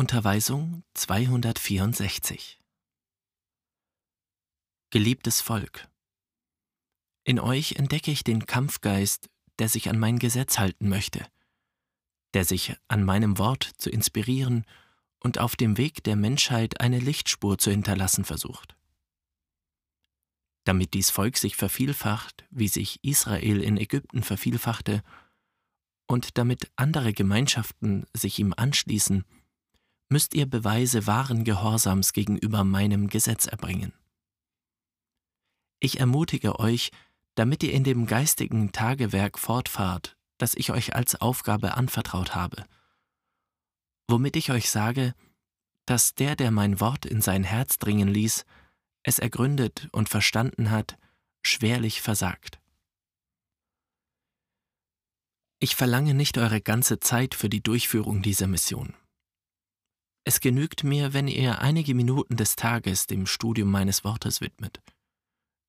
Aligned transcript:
Unterweisung 0.00 0.82
264 0.94 2.58
Geliebtes 4.88 5.42
Volk, 5.42 5.90
in 7.24 7.38
euch 7.38 7.72
entdecke 7.72 8.10
ich 8.10 8.24
den 8.24 8.46
Kampfgeist, 8.46 9.28
der 9.58 9.68
sich 9.68 9.90
an 9.90 9.98
mein 9.98 10.18
Gesetz 10.18 10.58
halten 10.58 10.88
möchte, 10.88 11.26
der 12.32 12.46
sich 12.46 12.74
an 12.88 13.04
meinem 13.04 13.36
Wort 13.36 13.72
zu 13.76 13.90
inspirieren 13.90 14.64
und 15.18 15.38
auf 15.38 15.54
dem 15.54 15.76
Weg 15.76 16.02
der 16.02 16.16
Menschheit 16.16 16.80
eine 16.80 16.98
Lichtspur 16.98 17.58
zu 17.58 17.70
hinterlassen 17.70 18.24
versucht. 18.24 18.78
Damit 20.64 20.94
dies 20.94 21.10
Volk 21.10 21.36
sich 21.36 21.56
vervielfacht, 21.56 22.46
wie 22.48 22.68
sich 22.68 23.04
Israel 23.04 23.60
in 23.60 23.76
Ägypten 23.76 24.22
vervielfachte, 24.22 25.02
und 26.06 26.38
damit 26.38 26.72
andere 26.74 27.12
Gemeinschaften 27.12 28.06
sich 28.14 28.38
ihm 28.38 28.54
anschließen, 28.56 29.26
müsst 30.10 30.34
ihr 30.34 30.46
Beweise 30.46 31.06
wahren 31.06 31.44
Gehorsams 31.44 32.12
gegenüber 32.12 32.64
meinem 32.64 33.08
Gesetz 33.08 33.46
erbringen. 33.46 33.92
Ich 35.78 36.00
ermutige 36.00 36.58
euch, 36.58 36.90
damit 37.36 37.62
ihr 37.62 37.72
in 37.72 37.84
dem 37.84 38.06
geistigen 38.06 38.72
Tagewerk 38.72 39.38
fortfahrt, 39.38 40.16
das 40.36 40.54
ich 40.54 40.72
euch 40.72 40.94
als 40.94 41.14
Aufgabe 41.20 41.74
anvertraut 41.74 42.34
habe, 42.34 42.66
womit 44.08 44.36
ich 44.36 44.50
euch 44.50 44.68
sage, 44.68 45.14
dass 45.86 46.14
der, 46.14 46.36
der 46.36 46.50
mein 46.50 46.80
Wort 46.80 47.06
in 47.06 47.22
sein 47.22 47.44
Herz 47.44 47.78
dringen 47.78 48.08
ließ, 48.08 48.44
es 49.02 49.18
ergründet 49.18 49.88
und 49.92 50.08
verstanden 50.08 50.70
hat, 50.70 50.98
schwerlich 51.42 52.02
versagt. 52.02 52.60
Ich 55.60 55.76
verlange 55.76 56.14
nicht 56.14 56.36
eure 56.36 56.60
ganze 56.60 57.00
Zeit 57.00 57.34
für 57.34 57.48
die 57.48 57.62
Durchführung 57.62 58.22
dieser 58.22 58.46
Mission. 58.46 58.94
Es 60.24 60.40
genügt 60.40 60.84
mir, 60.84 61.12
wenn 61.12 61.28
ihr 61.28 61.60
einige 61.60 61.94
Minuten 61.94 62.36
des 62.36 62.56
Tages 62.56 63.06
dem 63.06 63.26
Studium 63.26 63.70
meines 63.70 64.04
Wortes 64.04 64.40
widmet, 64.40 64.80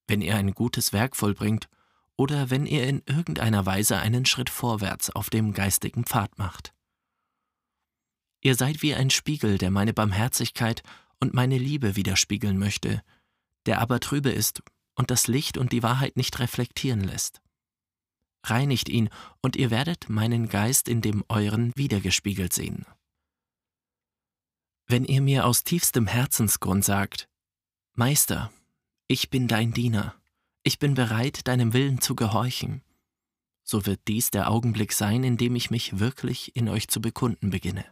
wenn 0.07 0.21
ihr 0.21 0.35
ein 0.35 0.53
gutes 0.53 0.91
Werk 0.93 1.15
vollbringt 1.15 1.69
oder 2.17 2.49
wenn 2.49 2.65
ihr 2.65 2.87
in 2.87 3.01
irgendeiner 3.05 3.65
Weise 3.65 3.97
einen 3.97 4.25
Schritt 4.25 4.49
vorwärts 4.49 5.09
auf 5.09 5.29
dem 5.29 5.53
geistigen 5.53 6.03
Pfad 6.03 6.37
macht. 6.37 6.73
Ihr 8.41 8.55
seid 8.55 8.81
wie 8.81 8.93
ein 8.93 9.09
Spiegel, 9.09 9.57
der 9.57 9.71
meine 9.71 9.93
Barmherzigkeit 9.93 10.83
und 11.19 11.33
meine 11.33 11.57
Liebe 11.57 11.95
widerspiegeln 11.95 12.57
möchte, 12.57 13.01
der 13.65 13.79
aber 13.79 13.99
trübe 13.99 14.31
ist 14.31 14.63
und 14.95 15.11
das 15.11 15.27
Licht 15.27 15.57
und 15.57 15.71
die 15.71 15.83
Wahrheit 15.83 16.17
nicht 16.17 16.39
reflektieren 16.39 17.01
lässt. 17.01 17.41
Reinigt 18.43 18.89
ihn, 18.89 19.09
und 19.41 19.55
ihr 19.55 19.69
werdet 19.69 20.09
meinen 20.09 20.49
Geist 20.49 20.89
in 20.89 21.01
dem 21.01 21.23
euren 21.29 21.71
wiedergespiegelt 21.75 22.53
sehen. 22.53 22.85
Wenn 24.91 25.05
ihr 25.05 25.21
mir 25.21 25.45
aus 25.45 25.63
tiefstem 25.63 26.05
Herzensgrund 26.05 26.83
sagt, 26.83 27.29
Meister, 27.93 28.51
ich 29.07 29.29
bin 29.29 29.47
dein 29.47 29.71
Diener, 29.71 30.13
ich 30.63 30.79
bin 30.79 30.95
bereit, 30.95 31.47
deinem 31.47 31.71
Willen 31.71 32.01
zu 32.01 32.13
gehorchen, 32.13 32.83
so 33.63 33.85
wird 33.85 34.01
dies 34.09 34.31
der 34.31 34.51
Augenblick 34.51 34.91
sein, 34.91 35.23
in 35.23 35.37
dem 35.37 35.55
ich 35.55 35.71
mich 35.71 35.99
wirklich 35.99 36.57
in 36.57 36.67
euch 36.67 36.89
zu 36.89 36.99
bekunden 36.99 37.51
beginne. 37.51 37.85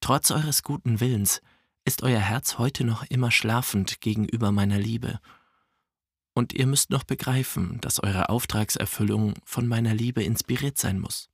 Trotz 0.00 0.30
eures 0.30 0.64
guten 0.64 1.00
Willens 1.00 1.40
ist 1.86 2.02
euer 2.02 2.20
Herz 2.20 2.58
heute 2.58 2.84
noch 2.84 3.04
immer 3.04 3.30
schlafend 3.30 4.02
gegenüber 4.02 4.52
meiner 4.52 4.78
Liebe, 4.78 5.18
und 6.34 6.52
ihr 6.52 6.66
müsst 6.66 6.90
noch 6.90 7.04
begreifen, 7.04 7.80
dass 7.80 8.02
eure 8.02 8.28
Auftragserfüllung 8.28 9.32
von 9.46 9.66
meiner 9.66 9.94
Liebe 9.94 10.22
inspiriert 10.22 10.76
sein 10.76 11.00
muss. 11.00 11.30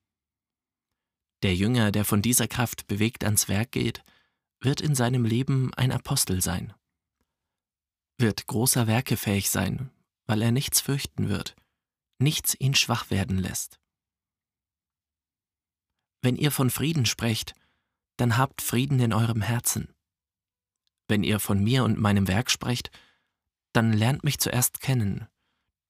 Der 1.43 1.55
Jünger, 1.55 1.91
der 1.91 2.05
von 2.05 2.23
dieser 2.23 2.49
Kraft 2.49 2.87
bewegt 2.87 3.25
ans 3.25 3.49
Werk 3.49 3.73
geht, 3.73 4.03
wird 4.61 4.81
in 4.81 4.95
seinem 4.95 5.25
Leben 5.25 5.75
ein 5.75 5.93
Apostel 5.93 6.41
sein, 6.41 6.73
wird 8.19 8.47
großer 8.47 8.87
Werke 8.87 9.17
fähig 9.17 9.51
sein, 9.51 9.91
weil 10.27 10.41
er 10.41 10.53
nichts 10.53 10.81
fürchten 10.81 11.29
wird, 11.29 11.55
nichts 12.19 12.55
ihn 12.59 12.75
schwach 12.75 13.11
werden 13.11 13.39
lässt. 13.39 13.79
Wenn 16.23 16.37
ihr 16.37 16.51
von 16.51 16.71
Frieden 16.71 17.05
sprecht, 17.05 17.55
dann 18.17 18.39
habt 18.39 18.63
Frieden 18.63 18.99
in 19.01 19.13
eurem 19.13 19.43
Herzen. 19.43 19.93
Wenn 21.09 21.23
ihr 21.23 21.41
von 21.41 21.63
mir 21.63 21.85
und 21.85 21.99
meinem 21.99 22.29
Werk 22.29 22.51
sprecht, 22.51 22.91
dann 23.75 23.93
lernt 23.93 24.25
mich 24.25 24.39
zuerst 24.39 24.81
kennen, 24.81 25.27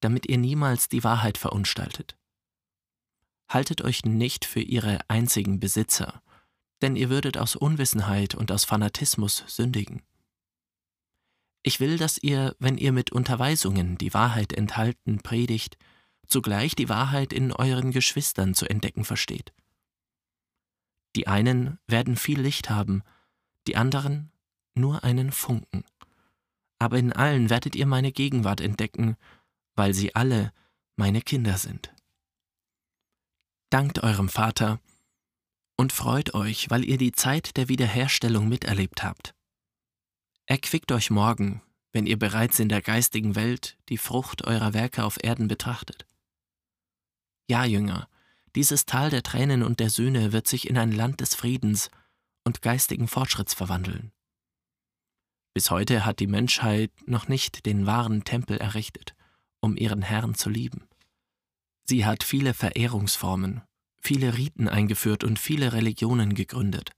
damit 0.01 0.27
ihr 0.27 0.37
niemals 0.37 0.89
die 0.89 1.03
Wahrheit 1.03 1.37
verunstaltet. 1.37 2.17
Haltet 3.47 3.81
euch 3.81 4.05
nicht 4.05 4.45
für 4.45 4.61
ihre 4.61 4.99
einzigen 5.07 5.59
Besitzer, 5.59 6.21
denn 6.81 6.95
ihr 6.95 7.09
würdet 7.09 7.37
aus 7.37 7.55
Unwissenheit 7.55 8.35
und 8.35 8.51
aus 8.51 8.65
Fanatismus 8.65 9.43
sündigen. 9.47 10.01
Ich 11.63 11.79
will, 11.79 11.97
dass 11.97 12.19
ihr, 12.19 12.55
wenn 12.59 12.77
ihr 12.77 12.91
mit 12.91 13.11
Unterweisungen 13.11 13.97
die 13.97 14.13
Wahrheit 14.13 14.53
enthalten 14.53 15.19
predigt, 15.21 15.77
zugleich 16.27 16.75
die 16.75 16.89
Wahrheit 16.89 17.33
in 17.33 17.51
euren 17.51 17.91
Geschwistern 17.91 18.53
zu 18.53 18.69
entdecken 18.69 19.03
versteht. 19.03 19.51
Die 21.15 21.27
einen 21.27 21.79
werden 21.87 22.17
viel 22.17 22.39
Licht 22.39 22.69
haben, 22.69 23.01
die 23.67 23.77
anderen 23.77 24.31
nur 24.75 25.03
einen 25.03 25.31
Funken. 25.31 25.83
Aber 26.77 26.99
in 26.99 27.13
allen 27.13 27.49
werdet 27.49 27.75
ihr 27.75 27.87
meine 27.87 28.11
Gegenwart 28.11 28.61
entdecken, 28.61 29.15
weil 29.75 29.93
sie 29.93 30.13
alle 30.13 30.51
meine 30.97 31.21
Kinder 31.21 31.57
sind. 31.57 31.94
Dankt 33.75 34.03
eurem 34.03 34.29
Vater 34.29 34.79
und 35.75 35.91
freut 35.91 36.33
euch, 36.33 36.69
weil 36.69 36.85
ihr 36.85 36.97
die 36.97 37.11
Zeit 37.11 37.57
der 37.57 37.67
Wiederherstellung 37.67 38.47
miterlebt 38.47 39.03
habt. 39.03 39.35
Erquickt 40.45 40.93
euch 40.93 41.09
morgen, 41.09 41.61
wenn 41.91 42.05
ihr 42.05 42.17
bereits 42.17 42.57
in 42.59 42.69
der 42.69 42.81
geistigen 42.81 43.35
Welt 43.35 43.77
die 43.89 43.97
Frucht 43.97 44.45
eurer 44.47 44.73
Werke 44.73 45.03
auf 45.03 45.21
Erden 45.21 45.49
betrachtet. 45.49 46.05
Ja, 47.49 47.65
Jünger, 47.65 48.07
dieses 48.55 48.85
Tal 48.85 49.09
der 49.09 49.23
Tränen 49.23 49.61
und 49.61 49.81
der 49.81 49.89
Sühne 49.89 50.31
wird 50.31 50.47
sich 50.47 50.69
in 50.69 50.77
ein 50.77 50.93
Land 50.93 51.19
des 51.19 51.35
Friedens 51.35 51.91
und 52.45 52.61
geistigen 52.61 53.09
Fortschritts 53.09 53.53
verwandeln. 53.53 54.13
Bis 55.53 55.69
heute 55.69 56.05
hat 56.05 56.21
die 56.21 56.27
Menschheit 56.27 56.91
noch 57.07 57.27
nicht 57.27 57.65
den 57.65 57.85
wahren 57.85 58.23
Tempel 58.23 58.57
errichtet, 58.57 59.15
um 59.59 59.75
ihren 59.75 60.01
Herrn 60.01 60.33
zu 60.33 60.49
lieben. 60.49 60.87
Sie 61.87 62.05
hat 62.05 62.23
viele 62.23 62.55
Verehrungsformen, 62.55 63.61
viele 64.01 64.37
Riten 64.37 64.67
eingeführt 64.67 65.23
und 65.23 65.37
viele 65.37 65.71
Religionen 65.73 66.33
gegründet. 66.33 66.91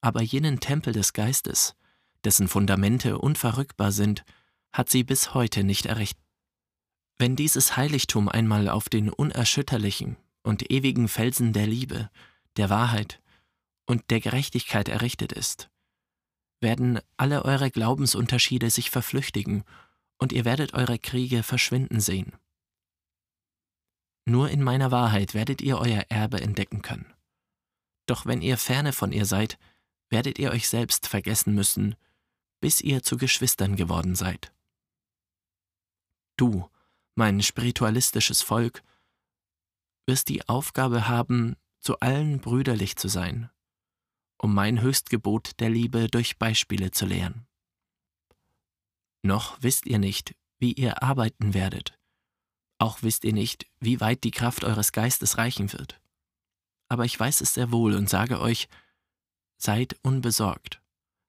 Aber 0.00 0.22
jenen 0.22 0.60
Tempel 0.60 0.92
des 0.92 1.12
Geistes, 1.12 1.74
dessen 2.24 2.46
Fundamente 2.46 3.18
unverrückbar 3.18 3.90
sind, 3.90 4.24
hat 4.72 4.88
sie 4.88 5.02
bis 5.02 5.34
heute 5.34 5.64
nicht 5.64 5.86
errichtet. 5.86 6.22
Wenn 7.18 7.36
dieses 7.36 7.76
Heiligtum 7.76 8.28
einmal 8.28 8.68
auf 8.68 8.88
den 8.88 9.10
unerschütterlichen 9.10 10.16
und 10.42 10.70
ewigen 10.70 11.08
Felsen 11.08 11.52
der 11.52 11.66
Liebe, 11.66 12.08
der 12.56 12.70
Wahrheit 12.70 13.20
und 13.86 14.10
der 14.10 14.20
Gerechtigkeit 14.20 14.88
errichtet 14.88 15.32
ist, 15.32 15.70
werden 16.60 17.00
alle 17.16 17.44
eure 17.44 17.70
Glaubensunterschiede 17.70 18.70
sich 18.70 18.90
verflüchtigen 18.90 19.64
und 20.18 20.32
ihr 20.32 20.44
werdet 20.44 20.74
eure 20.74 20.98
Kriege 20.98 21.42
verschwinden 21.42 22.00
sehen. 22.00 22.32
Nur 24.24 24.50
in 24.50 24.62
meiner 24.62 24.90
Wahrheit 24.90 25.34
werdet 25.34 25.60
ihr 25.60 25.78
euer 25.78 26.04
Erbe 26.08 26.40
entdecken 26.40 26.82
können. 26.82 27.12
Doch 28.06 28.26
wenn 28.26 28.42
ihr 28.42 28.56
ferne 28.56 28.92
von 28.92 29.12
ihr 29.12 29.26
seid, 29.26 29.58
werdet 30.10 30.38
ihr 30.38 30.50
euch 30.50 30.68
selbst 30.68 31.06
vergessen 31.06 31.54
müssen, 31.54 31.96
bis 32.60 32.80
ihr 32.80 33.02
zu 33.02 33.16
Geschwistern 33.16 33.76
geworden 33.76 34.14
seid. 34.14 34.52
Du, 36.36 36.68
mein 37.14 37.42
spiritualistisches 37.42 38.42
Volk, 38.42 38.82
wirst 40.06 40.28
die 40.28 40.48
Aufgabe 40.48 41.08
haben, 41.08 41.56
zu 41.80 41.98
allen 42.00 42.40
brüderlich 42.40 42.96
zu 42.96 43.08
sein 43.08 43.50
um 44.42 44.52
mein 44.52 44.80
Höchstgebot 44.82 45.60
der 45.60 45.70
Liebe 45.70 46.08
durch 46.08 46.36
Beispiele 46.36 46.90
zu 46.90 47.06
lehren. 47.06 47.46
Noch 49.22 49.56
wisst 49.62 49.86
ihr 49.86 49.98
nicht, 49.98 50.34
wie 50.58 50.72
ihr 50.72 51.02
arbeiten 51.02 51.54
werdet, 51.54 51.98
auch 52.82 53.02
wisst 53.02 53.24
ihr 53.24 53.32
nicht, 53.32 53.66
wie 53.78 54.00
weit 54.00 54.24
die 54.24 54.32
Kraft 54.32 54.64
eures 54.64 54.90
Geistes 54.90 55.38
reichen 55.38 55.72
wird. 55.72 56.00
Aber 56.88 57.04
ich 57.04 57.18
weiß 57.18 57.40
es 57.40 57.54
sehr 57.54 57.70
wohl 57.70 57.94
und 57.94 58.10
sage 58.10 58.40
euch, 58.40 58.68
seid 59.56 59.96
unbesorgt, 60.02 60.82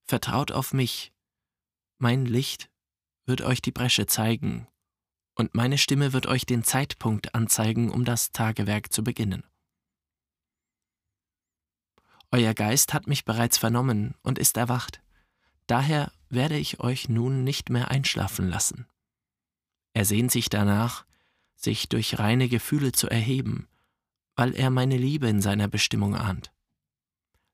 vertraut 0.04 0.52
auf 0.52 0.74
mich, 0.74 1.14
mein 2.00 2.26
Licht 2.26 2.72
wird 3.26 3.42
euch 3.42 3.62
die 3.62 3.72
Bresche 3.72 4.08
zeigen, 4.08 4.68
und 5.36 5.54
meine 5.54 5.78
Stimme 5.78 6.12
wird 6.12 6.26
euch 6.26 6.46
den 6.46 6.64
Zeitpunkt 6.64 7.34
anzeigen, 7.36 7.92
um 7.92 8.04
das 8.04 8.32
Tagewerk 8.32 8.92
zu 8.92 9.04
beginnen. 9.04 9.44
Euer 12.32 12.56
Geist 12.56 12.94
hat 12.94 13.08
mich 13.08 13.26
bereits 13.26 13.60
vernommen 13.60 14.16
und 14.24 14.40
ist 14.40 14.58
erwacht. 14.58 15.04
Daher 15.68 16.12
werde 16.30 16.58
ich 16.58 16.80
euch 16.80 17.10
nun 17.10 17.44
nicht 17.44 17.70
mehr 17.70 17.90
einschlafen 17.90 18.50
lassen. 18.50 18.88
Er 19.94 20.06
sehnt 20.06 20.32
sich 20.32 20.50
danach, 20.50 21.06
sich 21.56 21.90
durch 21.90 22.20
reine 22.20 22.50
Gefühle 22.50 22.92
zu 22.92 23.10
erheben, 23.10 23.68
weil 24.36 24.56
er 24.56 24.70
meine 24.70 24.98
Liebe 24.98 25.28
in 25.28 25.42
seiner 25.42 25.68
Bestimmung 25.68 26.16
ahnt. 26.16 26.52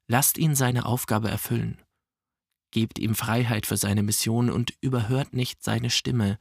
Lasst 0.08 0.38
ihn 0.38 0.56
seine 0.56 0.86
Aufgabe 0.86 1.30
erfüllen. 1.30 1.82
Gebt 2.72 3.00
ihm 3.00 3.16
Freiheit 3.16 3.66
für 3.66 3.78
seine 3.78 4.04
Mission 4.04 4.50
und 4.50 4.74
überhört 4.82 5.34
nicht 5.34 5.64
seine 5.64 5.90
Stimme, 5.90 6.40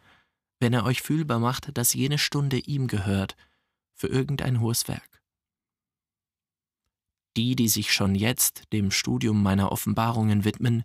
wenn 0.61 0.73
er 0.73 0.85
euch 0.85 1.03
fühlbar 1.03 1.39
macht, 1.39 1.77
dass 1.77 1.95
jene 1.95 2.19
Stunde 2.19 2.59
ihm 2.59 2.87
gehört, 2.87 3.37
für 3.95 4.09
irgendein 4.09 4.61
hohes 4.61 4.89
Werk. 4.89 5.23
Die, 7.37 7.57
die 7.57 7.69
sich 7.69 7.93
schon 7.93 8.15
jetzt 8.15 8.65
dem 8.73 8.91
Studium 8.91 9.43
meiner 9.43 9.71
Offenbarungen 9.73 10.45
widmen, 10.45 10.85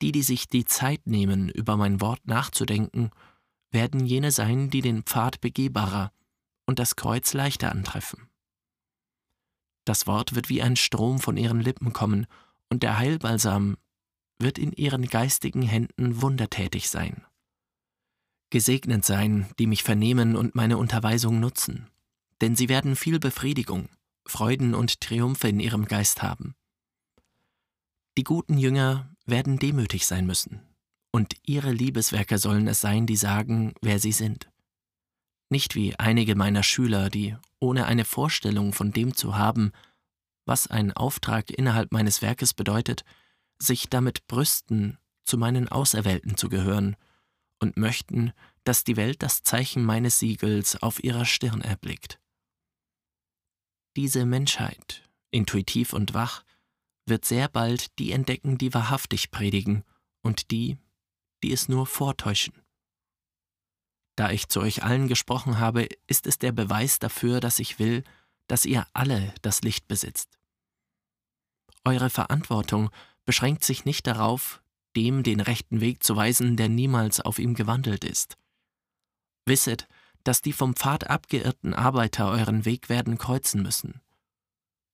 die, 0.00 0.12
die 0.12 0.22
sich 0.22 0.48
die 0.48 0.64
Zeit 0.64 1.06
nehmen, 1.06 1.48
über 1.48 1.76
mein 1.76 2.00
Wort 2.00 2.26
nachzudenken, 2.26 3.10
werden 3.72 4.06
jene 4.06 4.30
sein, 4.30 4.70
die 4.70 4.82
den 4.82 5.02
Pfad 5.02 5.40
begehbarer 5.40 6.12
und 6.66 6.78
das 6.78 6.96
Kreuz 6.96 7.32
leichter 7.32 7.72
antreffen. 7.72 8.28
Das 9.84 10.06
Wort 10.06 10.34
wird 10.34 10.48
wie 10.48 10.62
ein 10.62 10.76
Strom 10.76 11.18
von 11.18 11.36
ihren 11.36 11.60
Lippen 11.60 11.92
kommen, 11.92 12.26
und 12.70 12.82
der 12.82 12.98
Heilbalsam 12.98 13.76
wird 14.38 14.58
in 14.58 14.72
ihren 14.72 15.06
geistigen 15.06 15.62
Händen 15.62 16.22
wundertätig 16.22 16.88
sein. 16.88 17.24
Gesegnet 18.50 19.04
sein, 19.04 19.50
die 19.58 19.66
mich 19.66 19.82
vernehmen 19.82 20.36
und 20.36 20.54
meine 20.54 20.78
Unterweisung 20.78 21.40
nutzen, 21.40 21.90
denn 22.40 22.56
sie 22.56 22.68
werden 22.68 22.96
viel 22.96 23.18
Befriedigung, 23.18 23.88
Freuden 24.26 24.74
und 24.74 25.00
Triumphe 25.00 25.48
in 25.48 25.60
ihrem 25.60 25.84
Geist 25.86 26.22
haben. 26.22 26.54
Die 28.16 28.24
guten 28.24 28.58
Jünger 28.58 29.14
werden 29.26 29.58
demütig 29.58 30.06
sein 30.06 30.26
müssen, 30.26 30.60
und 31.12 31.36
ihre 31.46 31.70
Liebeswerke 31.70 32.38
sollen 32.38 32.66
es 32.66 32.80
sein, 32.80 33.06
die 33.06 33.16
sagen, 33.16 33.74
wer 33.80 33.98
sie 33.98 34.12
sind. 34.12 34.50
Nicht 35.50 35.74
wie 35.74 35.94
einige 35.96 36.34
meiner 36.34 36.62
Schüler, 36.62 37.10
die, 37.10 37.36
ohne 37.60 37.86
eine 37.86 38.06
Vorstellung 38.06 38.72
von 38.72 38.92
dem 38.92 39.14
zu 39.14 39.36
haben, 39.36 39.72
was 40.46 40.66
ein 40.66 40.92
Auftrag 40.92 41.50
innerhalb 41.50 41.92
meines 41.92 42.22
Werkes 42.22 42.54
bedeutet, 42.54 43.04
sich 43.58 43.88
damit 43.88 44.26
brüsten, 44.26 44.98
zu 45.24 45.38
meinen 45.38 45.68
Auserwählten 45.68 46.36
zu 46.36 46.48
gehören 46.48 46.96
und 47.60 47.76
möchten, 47.76 48.32
dass 48.64 48.82
die 48.82 48.96
Welt 48.96 49.22
das 49.22 49.42
Zeichen 49.42 49.84
meines 49.84 50.18
Siegels 50.18 50.82
auf 50.82 51.04
ihrer 51.04 51.24
Stirn 51.24 51.60
erblickt. 51.60 52.18
Diese 53.96 54.24
Menschheit, 54.24 55.02
intuitiv 55.30 55.92
und 55.92 56.14
wach, 56.14 56.44
wird 57.06 57.24
sehr 57.24 57.48
bald 57.48 57.98
die 57.98 58.12
entdecken, 58.12 58.58
die 58.58 58.72
wahrhaftig 58.72 59.30
predigen 59.30 59.84
und 60.22 60.50
die, 60.50 60.78
die 61.42 61.52
es 61.52 61.68
nur 61.68 61.86
vortäuschen. 61.86 62.54
Da 64.16 64.30
ich 64.30 64.48
zu 64.48 64.60
euch 64.60 64.82
allen 64.82 65.08
gesprochen 65.08 65.58
habe, 65.58 65.88
ist 66.06 66.26
es 66.26 66.38
der 66.38 66.52
Beweis 66.52 66.98
dafür, 66.98 67.40
dass 67.40 67.58
ich 67.58 67.78
will, 67.78 68.04
dass 68.46 68.64
ihr 68.64 68.86
alle 68.92 69.34
das 69.42 69.62
Licht 69.62 69.88
besitzt. 69.88 70.38
Eure 71.84 72.10
Verantwortung 72.10 72.90
beschränkt 73.24 73.64
sich 73.64 73.84
nicht 73.84 74.06
darauf, 74.06 74.62
dem 74.94 75.22
den 75.22 75.40
rechten 75.40 75.80
Weg 75.80 76.02
zu 76.02 76.16
weisen, 76.16 76.56
der 76.56 76.68
niemals 76.68 77.20
auf 77.20 77.38
ihm 77.38 77.54
gewandelt 77.54 78.04
ist. 78.04 78.36
Wisset, 79.46 79.88
dass 80.22 80.42
die 80.42 80.52
vom 80.52 80.76
Pfad 80.76 81.08
abgeirrten 81.08 81.74
Arbeiter 81.74 82.28
euren 82.30 82.64
Weg 82.64 82.88
werden 82.88 83.18
kreuzen 83.18 83.62
müssen. 83.62 84.00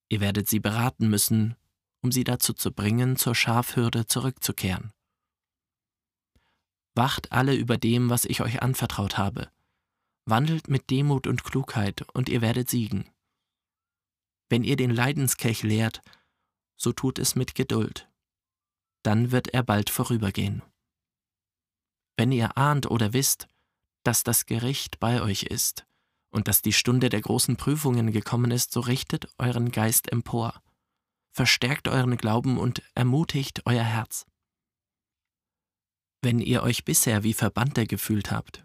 Ihr 0.09 0.21
werdet 0.21 0.49
sie 0.49 0.61
beraten 0.61 1.11
müssen, 1.11 1.57
um 2.01 2.13
sie 2.13 2.25
dazu 2.25 2.55
zu 2.55 2.73
bringen, 2.73 3.17
zur 3.17 3.35
Schafhürde 3.35 4.07
zurückzukehren. 4.07 4.93
Wacht 6.99 7.31
alle 7.31 7.55
über 7.55 7.77
dem, 7.77 8.11
was 8.11 8.25
ich 8.25 8.41
euch 8.41 8.61
anvertraut 8.61 9.17
habe. 9.17 9.53
Wandelt 10.25 10.67
mit 10.67 10.91
Demut 10.91 11.29
und 11.29 11.45
Klugheit, 11.45 12.03
und 12.13 12.29
ihr 12.29 12.41
werdet 12.41 12.69
siegen. 12.69 13.09
Wenn 14.49 14.65
ihr 14.65 14.75
den 14.75 14.91
Leidenskelch 14.91 15.63
lehrt, 15.63 16.03
so 16.77 16.91
tut 16.91 17.21
es 17.21 17.37
mit 17.37 17.55
Geduld. 17.55 18.11
Dann 19.05 19.31
wird 19.31 19.47
er 19.55 19.63
bald 19.63 19.91
vorübergehen. 19.91 20.61
Wenn 22.17 22.33
ihr 22.33 22.59
ahnt 22.59 22.91
oder 22.91 23.13
wisst, 23.13 23.47
dass 24.03 24.25
das 24.25 24.45
Gericht 24.47 24.99
bei 24.99 25.23
euch 25.23 25.45
ist 25.45 25.87
und 26.31 26.49
dass 26.49 26.63
die 26.63 26.73
Stunde 26.73 27.11
der 27.11 27.21
großen 27.21 27.57
Prüfungen 27.57 28.11
gekommen 28.11 28.51
ist, 28.51 28.73
so 28.73 28.81
richtet 28.81 29.29
euren 29.39 29.71
Geist 29.71 30.11
empor, 30.11 30.61
verstärkt 31.31 31.87
euren 31.87 32.17
Glauben 32.17 32.59
und 32.59 32.83
ermutigt 32.97 33.63
euer 33.67 33.85
Herz. 33.85 34.27
Wenn 36.23 36.41
ihr 36.41 36.63
euch 36.63 36.85
bisher 36.85 37.23
wie 37.23 37.33
Verbannte 37.33 37.87
gefühlt 37.87 38.31
habt, 38.31 38.65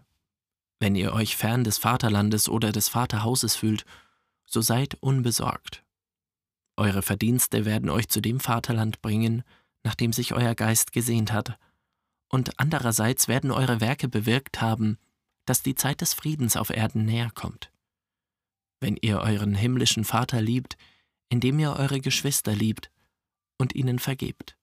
wenn 0.80 0.96
ihr 0.96 1.12
euch 1.12 1.36
fern 1.36 1.64
des 1.64 1.78
Vaterlandes 1.78 2.48
oder 2.48 2.72
des 2.72 2.88
Vaterhauses 2.88 3.54
fühlt, 3.54 3.84
so 4.44 4.60
seid 4.60 4.96
unbesorgt. 5.00 5.84
Eure 6.76 7.02
Verdienste 7.02 7.64
werden 7.64 7.90
euch 7.90 8.08
zu 8.08 8.20
dem 8.20 8.40
Vaterland 8.40 9.00
bringen, 9.00 9.44
nach 9.84 9.94
dem 9.94 10.12
sich 10.12 10.34
euer 10.34 10.54
Geist 10.54 10.92
gesehnt 10.92 11.32
hat, 11.32 11.58
und 12.28 12.58
andererseits 12.58 13.28
werden 13.28 13.52
eure 13.52 13.80
Werke 13.80 14.08
bewirkt 14.08 14.60
haben, 14.60 14.98
dass 15.46 15.62
die 15.62 15.76
Zeit 15.76 16.00
des 16.00 16.14
Friedens 16.14 16.56
auf 16.56 16.70
Erden 16.70 17.04
näher 17.04 17.30
kommt. 17.32 17.70
Wenn 18.80 18.96
ihr 19.00 19.20
euren 19.20 19.54
himmlischen 19.54 20.04
Vater 20.04 20.42
liebt, 20.42 20.76
indem 21.28 21.58
ihr 21.60 21.74
eure 21.74 22.00
Geschwister 22.00 22.54
liebt 22.54 22.90
und 23.56 23.74
ihnen 23.74 23.98
vergebt. 23.98 24.56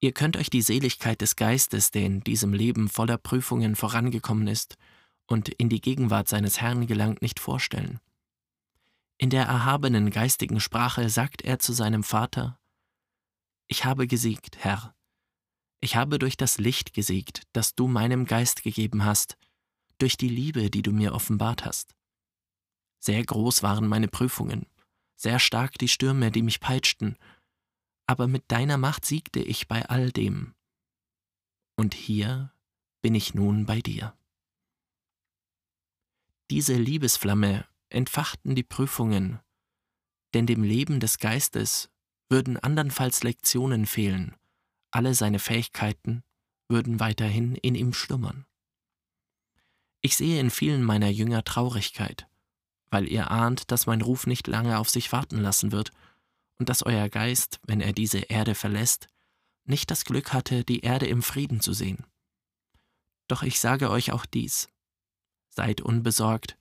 Ihr 0.00 0.12
könnt 0.12 0.36
euch 0.36 0.48
die 0.48 0.62
Seligkeit 0.62 1.20
des 1.20 1.36
Geistes, 1.36 1.90
der 1.90 2.06
in 2.06 2.20
diesem 2.20 2.54
Leben 2.54 2.88
voller 2.88 3.18
Prüfungen 3.18 3.76
vorangekommen 3.76 4.48
ist 4.48 4.76
und 5.26 5.50
in 5.50 5.68
die 5.68 5.82
Gegenwart 5.82 6.28
seines 6.28 6.60
Herrn 6.60 6.86
gelangt, 6.86 7.20
nicht 7.20 7.38
vorstellen. 7.38 8.00
In 9.18 9.28
der 9.28 9.44
erhabenen 9.44 10.10
geistigen 10.10 10.60
Sprache 10.60 11.10
sagt 11.10 11.42
er 11.42 11.58
zu 11.58 11.74
seinem 11.74 12.02
Vater, 12.02 12.58
Ich 13.66 13.84
habe 13.84 14.06
gesiegt, 14.06 14.56
Herr, 14.64 14.94
ich 15.82 15.96
habe 15.96 16.18
durch 16.18 16.38
das 16.38 16.58
Licht 16.58 16.94
gesiegt, 16.94 17.42
das 17.52 17.74
du 17.74 17.86
meinem 17.86 18.24
Geist 18.24 18.62
gegeben 18.62 19.04
hast, 19.04 19.36
durch 19.98 20.16
die 20.16 20.28
Liebe, 20.28 20.70
die 20.70 20.82
du 20.82 20.92
mir 20.92 21.14
offenbart 21.14 21.66
hast. 21.66 21.94
Sehr 22.98 23.22
groß 23.22 23.62
waren 23.62 23.86
meine 23.86 24.08
Prüfungen, 24.08 24.66
sehr 25.16 25.38
stark 25.38 25.78
die 25.78 25.88
Stürme, 25.88 26.30
die 26.30 26.42
mich 26.42 26.60
peitschten, 26.60 27.16
aber 28.10 28.26
mit 28.26 28.50
deiner 28.50 28.76
Macht 28.76 29.04
siegte 29.04 29.38
ich 29.38 29.68
bei 29.68 29.88
all 29.88 30.10
dem. 30.10 30.56
Und 31.76 31.94
hier 31.94 32.52
bin 33.02 33.14
ich 33.14 33.34
nun 33.34 33.66
bei 33.66 33.80
dir. 33.80 34.18
Diese 36.50 36.74
Liebesflamme 36.74 37.68
entfachten 37.88 38.56
die 38.56 38.64
Prüfungen, 38.64 39.38
denn 40.34 40.44
dem 40.44 40.64
Leben 40.64 40.98
des 40.98 41.18
Geistes 41.18 41.88
würden 42.28 42.56
andernfalls 42.56 43.22
Lektionen 43.22 43.86
fehlen, 43.86 44.34
alle 44.90 45.14
seine 45.14 45.38
Fähigkeiten 45.38 46.24
würden 46.68 46.98
weiterhin 46.98 47.54
in 47.54 47.76
ihm 47.76 47.92
schlummern. 47.92 48.44
Ich 50.00 50.16
sehe 50.16 50.40
in 50.40 50.50
vielen 50.50 50.82
meiner 50.82 51.10
Jünger 51.10 51.44
Traurigkeit, 51.44 52.28
weil 52.90 53.06
ihr 53.06 53.30
ahnt, 53.30 53.70
dass 53.70 53.86
mein 53.86 54.00
Ruf 54.00 54.26
nicht 54.26 54.48
lange 54.48 54.80
auf 54.80 54.90
sich 54.90 55.12
warten 55.12 55.38
lassen 55.38 55.70
wird 55.70 55.92
und 56.60 56.68
dass 56.68 56.84
euer 56.84 57.08
Geist, 57.08 57.58
wenn 57.66 57.80
er 57.80 57.92
diese 57.92 58.18
Erde 58.20 58.54
verlässt, 58.54 59.08
nicht 59.64 59.90
das 59.90 60.04
Glück 60.04 60.32
hatte, 60.32 60.62
die 60.62 60.80
Erde 60.80 61.06
im 61.06 61.22
Frieden 61.22 61.60
zu 61.60 61.72
sehen. 61.72 62.06
Doch 63.26 63.42
ich 63.42 63.58
sage 63.58 63.90
euch 63.90 64.12
auch 64.12 64.26
dies. 64.26 64.68
Seid 65.48 65.80
unbesorgt, 65.80 66.56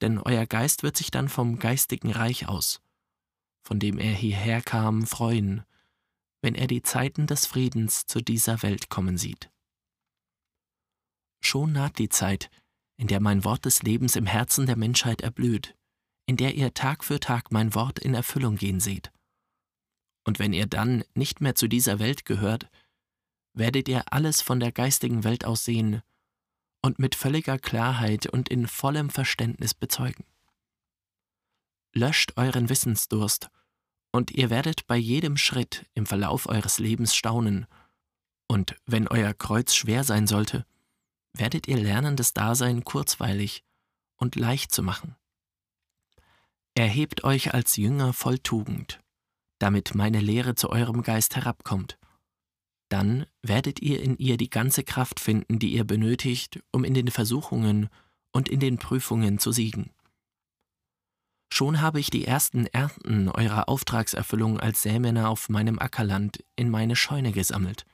denn 0.00 0.18
euer 0.18 0.46
Geist 0.46 0.82
wird 0.82 0.96
sich 0.96 1.10
dann 1.10 1.28
vom 1.28 1.58
geistigen 1.58 2.12
Reich 2.12 2.48
aus, 2.48 2.80
von 3.62 3.78
dem 3.78 3.98
er 3.98 4.14
hierher 4.14 4.62
kam, 4.62 5.06
freuen 5.06 5.64
wenn 6.42 6.54
er 6.54 6.66
die 6.66 6.82
Zeiten 6.82 7.26
des 7.26 7.46
Friedens 7.46 8.06
zu 8.06 8.20
dieser 8.20 8.62
Welt 8.62 8.88
kommen 8.88 9.18
sieht. 9.18 9.50
Schon 11.42 11.72
naht 11.72 11.98
die 11.98 12.08
Zeit, 12.08 12.50
in 12.96 13.06
der 13.06 13.20
mein 13.20 13.44
Wort 13.44 13.64
des 13.64 13.82
Lebens 13.82 14.16
im 14.16 14.26
Herzen 14.26 14.66
der 14.66 14.76
Menschheit 14.76 15.22
erblüht, 15.22 15.76
in 16.26 16.36
der 16.36 16.54
ihr 16.54 16.74
Tag 16.74 17.04
für 17.04 17.20
Tag 17.20 17.52
mein 17.52 17.74
Wort 17.74 17.98
in 17.98 18.14
Erfüllung 18.14 18.56
gehen 18.56 18.80
seht. 18.80 19.10
Und 20.24 20.38
wenn 20.38 20.52
ihr 20.52 20.66
dann 20.66 21.04
nicht 21.14 21.40
mehr 21.40 21.54
zu 21.54 21.68
dieser 21.68 21.98
Welt 21.98 22.24
gehört, 22.24 22.68
werdet 23.52 23.88
ihr 23.88 24.12
alles 24.12 24.42
von 24.42 24.60
der 24.60 24.72
geistigen 24.72 25.24
Welt 25.24 25.44
aus 25.44 25.64
sehen 25.64 26.02
und 26.82 26.98
mit 26.98 27.14
völliger 27.14 27.58
Klarheit 27.58 28.26
und 28.26 28.48
in 28.48 28.66
vollem 28.66 29.10
Verständnis 29.10 29.74
bezeugen. 29.74 30.24
Löscht 31.92 32.32
euren 32.36 32.68
Wissensdurst 32.68 33.50
und 34.12 34.30
ihr 34.30 34.50
werdet 34.50 34.86
bei 34.86 34.96
jedem 34.96 35.36
Schritt 35.36 35.86
im 35.94 36.06
Verlauf 36.06 36.46
eures 36.46 36.78
Lebens 36.78 37.14
staunen, 37.14 37.66
und 38.48 38.74
wenn 38.84 39.06
euer 39.06 39.32
Kreuz 39.32 39.74
schwer 39.74 40.02
sein 40.02 40.26
sollte, 40.26 40.66
werdet 41.32 41.68
ihr 41.68 41.76
lernen, 41.76 42.16
das 42.16 42.34
Dasein 42.34 42.82
kurzweilig 42.82 43.62
und 44.16 44.34
leicht 44.34 44.72
zu 44.72 44.82
machen. 44.82 45.14
Erhebt 46.74 47.22
euch 47.22 47.54
als 47.54 47.76
Jünger 47.76 48.12
voll 48.12 48.40
Tugend, 48.40 49.00
damit 49.60 49.94
meine 49.94 50.20
Lehre 50.20 50.56
zu 50.56 50.70
eurem 50.70 51.02
Geist 51.02 51.36
herabkommt. 51.36 51.98
Dann 52.88 53.26
werdet 53.42 53.80
ihr 53.80 54.02
in 54.02 54.16
ihr 54.18 54.36
die 54.36 54.50
ganze 54.50 54.82
Kraft 54.82 55.20
finden, 55.20 55.60
die 55.60 55.72
ihr 55.72 55.84
benötigt, 55.84 56.60
um 56.72 56.82
in 56.82 56.94
den 56.94 57.08
Versuchungen 57.08 57.88
und 58.32 58.48
in 58.48 58.58
den 58.58 58.78
Prüfungen 58.78 59.38
zu 59.38 59.52
siegen. 59.52 59.90
Schon 61.52 61.80
habe 61.80 62.00
ich 62.00 62.10
die 62.10 62.24
ersten 62.24 62.66
Ernten 62.66 63.28
eurer 63.28 63.68
Auftragserfüllung 63.68 64.58
als 64.58 64.82
Sämänner 64.82 65.28
auf 65.28 65.48
meinem 65.48 65.78
Ackerland 65.78 66.44
in 66.56 66.70
meine 66.70 66.96
Scheune 66.96 67.32
gesammelt. 67.32 67.86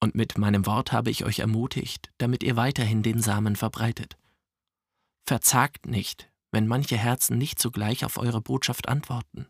Und 0.00 0.14
mit 0.14 0.36
meinem 0.36 0.66
Wort 0.66 0.92
habe 0.92 1.10
ich 1.10 1.24
euch 1.24 1.38
ermutigt, 1.38 2.12
damit 2.18 2.42
ihr 2.42 2.56
weiterhin 2.56 3.02
den 3.02 3.22
Samen 3.22 3.56
verbreitet. 3.56 4.16
Verzagt 5.24 5.86
nicht, 5.86 6.30
wenn 6.52 6.66
manche 6.66 6.96
Herzen 6.96 7.38
nicht 7.38 7.58
sogleich 7.58 8.04
auf 8.04 8.18
eure 8.18 8.40
Botschaft 8.40 8.88
antworten. 8.88 9.46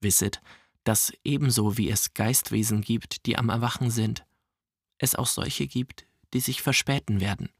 Wisset, 0.00 0.40
dass 0.84 1.12
ebenso 1.24 1.76
wie 1.76 1.90
es 1.90 2.14
Geistwesen 2.14 2.80
gibt, 2.80 3.26
die 3.26 3.36
am 3.36 3.48
Erwachen 3.48 3.90
sind, 3.90 4.24
es 4.98 5.14
auch 5.14 5.26
solche 5.26 5.66
gibt, 5.66 6.06
die 6.32 6.40
sich 6.40 6.62
verspäten 6.62 7.20
werden. 7.20 7.50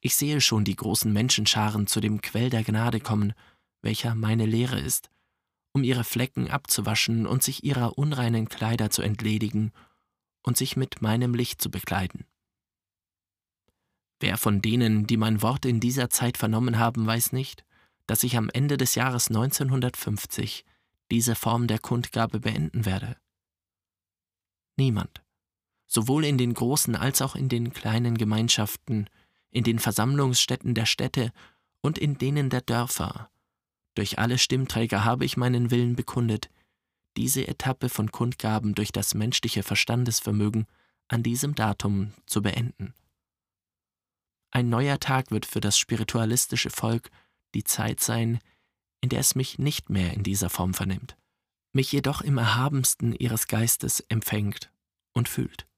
Ich 0.00 0.14
sehe 0.14 0.40
schon 0.40 0.64
die 0.64 0.76
großen 0.76 1.12
Menschenscharen 1.12 1.86
zu 1.86 2.00
dem 2.00 2.20
Quell 2.20 2.50
der 2.50 2.64
Gnade 2.64 3.00
kommen, 3.00 3.34
welcher 3.82 4.14
meine 4.14 4.46
Lehre 4.46 4.78
ist, 4.78 5.10
um 5.72 5.82
ihre 5.82 6.04
Flecken 6.04 6.50
abzuwaschen 6.50 7.26
und 7.26 7.42
sich 7.42 7.64
ihrer 7.64 7.98
unreinen 7.98 8.48
Kleider 8.48 8.90
zu 8.90 9.02
entledigen 9.02 9.72
und 10.42 10.56
sich 10.56 10.76
mit 10.76 11.02
meinem 11.02 11.34
Licht 11.34 11.60
zu 11.60 11.70
bekleiden. 11.70 12.24
Wer 14.20 14.38
von 14.38 14.62
denen, 14.62 15.06
die 15.06 15.16
mein 15.16 15.42
Wort 15.42 15.66
in 15.66 15.80
dieser 15.80 16.08
Zeit 16.08 16.38
vernommen 16.38 16.78
haben, 16.78 17.06
weiß 17.06 17.32
nicht, 17.32 17.64
dass 18.06 18.22
ich 18.22 18.36
am 18.36 18.48
Ende 18.48 18.76
des 18.76 18.94
Jahres 18.94 19.28
1950 19.28 20.64
diese 21.10 21.34
Form 21.34 21.66
der 21.66 21.78
Kundgabe 21.78 22.40
beenden 22.40 22.84
werde? 22.84 23.16
Niemand. 24.76 25.22
Sowohl 25.86 26.24
in 26.24 26.38
den 26.38 26.52
großen 26.52 26.96
als 26.96 27.22
auch 27.22 27.36
in 27.36 27.48
den 27.48 27.72
kleinen 27.72 28.18
Gemeinschaften, 28.18 29.08
in 29.50 29.64
den 29.64 29.78
Versammlungsstätten 29.78 30.74
der 30.74 30.86
Städte 30.86 31.32
und 31.80 31.98
in 31.98 32.18
denen 32.18 32.50
der 32.50 32.60
Dörfer. 32.60 33.30
Durch 33.94 34.18
alle 34.18 34.38
Stimmträger 34.38 35.04
habe 35.04 35.24
ich 35.24 35.36
meinen 35.36 35.70
Willen 35.70 35.96
bekundet, 35.96 36.50
diese 37.16 37.48
Etappe 37.48 37.88
von 37.88 38.12
Kundgaben 38.12 38.74
durch 38.74 38.92
das 38.92 39.14
menschliche 39.14 39.62
Verstandesvermögen 39.62 40.66
an 41.08 41.22
diesem 41.22 41.54
Datum 41.54 42.12
zu 42.26 42.42
beenden. 42.42 42.94
Ein 44.50 44.68
neuer 44.68 45.00
Tag 45.00 45.30
wird 45.30 45.46
für 45.46 45.60
das 45.60 45.78
spiritualistische 45.78 46.70
Volk 46.70 47.10
die 47.54 47.64
Zeit 47.64 48.00
sein, 48.00 48.40
in 49.06 49.10
der 49.10 49.20
es 49.20 49.36
mich 49.36 49.60
nicht 49.60 49.88
mehr 49.88 50.14
in 50.14 50.24
dieser 50.24 50.50
Form 50.50 50.74
vernimmt, 50.74 51.16
mich 51.72 51.92
jedoch 51.92 52.22
im 52.22 52.38
erhabensten 52.38 53.14
ihres 53.14 53.46
Geistes 53.46 54.00
empfängt 54.08 54.72
und 55.12 55.28
fühlt. 55.28 55.68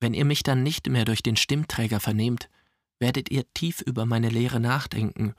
Wenn 0.00 0.12
ihr 0.12 0.24
mich 0.24 0.42
dann 0.42 0.64
nicht 0.64 0.88
mehr 0.88 1.04
durch 1.04 1.22
den 1.22 1.36
Stimmträger 1.36 2.00
vernehmt, 2.00 2.50
werdet 2.98 3.30
ihr 3.30 3.44
tief 3.54 3.80
über 3.80 4.06
meine 4.06 4.28
Lehre 4.28 4.58
nachdenken 4.58 5.34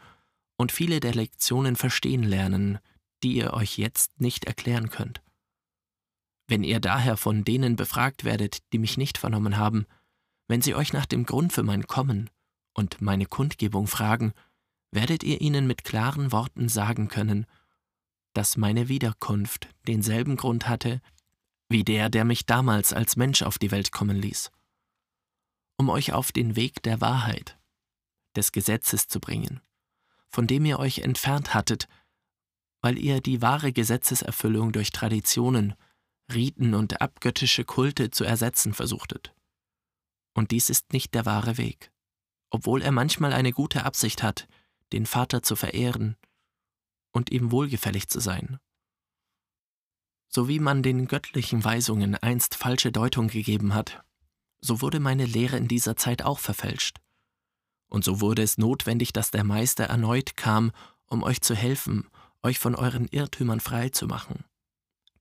und 0.56 0.72
viele 0.72 1.02
der 1.02 1.14
Lektionen 1.14 1.76
verstehen 1.76 2.24
lernen, 2.24 2.80
die 3.22 3.34
ihr 3.34 3.52
euch 3.52 3.78
jetzt 3.78 4.22
nicht 4.22 4.46
erklären 4.46 4.90
könnt. 4.90 5.22
Wenn 6.48 6.64
ihr 6.64 6.80
daher 6.80 7.18
von 7.18 7.44
denen 7.44 7.76
befragt 7.76 8.24
werdet, 8.24 8.60
die 8.72 8.80
mich 8.80 8.96
nicht 8.96 9.18
vernommen 9.18 9.58
haben, 9.58 9.86
wenn 10.48 10.62
sie 10.62 10.74
euch 10.74 10.94
nach 10.94 11.06
dem 11.06 11.26
Grund 11.26 11.52
für 11.52 11.64
mein 11.64 11.86
Kommen 11.86 12.30
und 12.74 13.02
meine 13.02 13.26
Kundgebung 13.26 13.88
fragen, 13.88 14.34
werdet 14.92 15.24
ihr 15.24 15.42
ihnen 15.42 15.68
mit 15.68 15.84
klaren 15.84 16.32
Worten 16.32 16.70
sagen 16.70 17.08
können, 17.08 17.46
dass 18.34 18.58
meine 18.58 18.88
Wiederkunft 18.88 19.70
denselben 19.88 20.36
Grund 20.36 20.68
hatte, 20.68 21.02
wie 21.70 21.84
der, 21.84 22.10
der 22.10 22.26
mich 22.26 22.46
damals 22.46 22.94
als 22.94 23.16
Mensch 23.16 23.44
auf 23.44 23.58
die 23.58 23.72
Welt 23.72 23.92
kommen 23.92 24.18
ließ, 24.18 24.52
um 25.78 25.90
euch 25.90 26.14
auf 26.14 26.32
den 26.32 26.56
Weg 26.56 26.82
der 26.84 27.02
Wahrheit, 27.02 27.60
des 28.36 28.52
Gesetzes 28.52 29.08
zu 29.08 29.20
bringen, 29.20 29.62
von 30.30 30.48
dem 30.48 30.66
ihr 30.66 30.80
euch 30.80 31.00
entfernt 31.00 31.54
hattet, 31.54 31.88
weil 32.82 32.98
ihr 32.98 33.22
die 33.22 33.42
wahre 33.42 33.74
Gesetzeserfüllung 33.74 34.72
durch 34.72 34.92
Traditionen, 34.92 35.76
Riten 36.32 36.74
und 36.74 37.02
abgöttische 37.02 37.66
Kulte 37.66 38.12
zu 38.12 38.24
ersetzen 38.24 38.74
versuchtet. 38.74 39.34
Und 40.34 40.52
dies 40.52 40.70
ist 40.70 40.94
nicht 40.94 41.14
der 41.14 41.26
wahre 41.26 41.58
Weg, 41.58 41.92
obwohl 42.50 42.82
er 42.82 42.92
manchmal 42.92 43.34
eine 43.34 43.52
gute 43.52 43.84
Absicht 43.84 44.24
hat, 44.24 44.48
den 44.94 45.06
Vater 45.06 45.44
zu 45.44 45.56
verehren 45.56 46.16
und 47.12 47.32
ihm 47.32 47.52
wohlgefällig 47.52 48.08
zu 48.10 48.20
sein 48.20 48.60
so 50.30 50.48
wie 50.48 50.60
man 50.60 50.84
den 50.84 51.08
göttlichen 51.08 51.64
Weisungen 51.64 52.16
einst 52.16 52.56
falsche 52.56 52.92
Deutung 52.92 53.28
gegeben 53.28 53.74
hat, 53.74 54.04
so 54.62 54.82
wurde 54.82 55.00
meine 55.00 55.26
Lehre 55.26 55.58
in 55.58 55.68
dieser 55.68 55.96
Zeit 55.96 56.22
auch 56.22 56.40
verfälscht. 56.40 56.98
Und 57.90 58.04
so 58.04 58.22
wurde 58.22 58.44
es 58.44 58.60
notwendig, 58.60 59.12
dass 59.12 59.32
der 59.32 59.44
Meister 59.44 59.86
erneut 59.86 60.38
kam, 60.38 60.72
um 61.08 61.24
euch 61.24 61.42
zu 61.42 61.56
helfen, 61.56 62.08
euch 62.44 62.60
von 62.60 62.76
euren 62.76 63.08
Irrtümern 63.08 63.60
frei 63.60 63.90
zu 63.90 64.06
machen, 64.06 64.44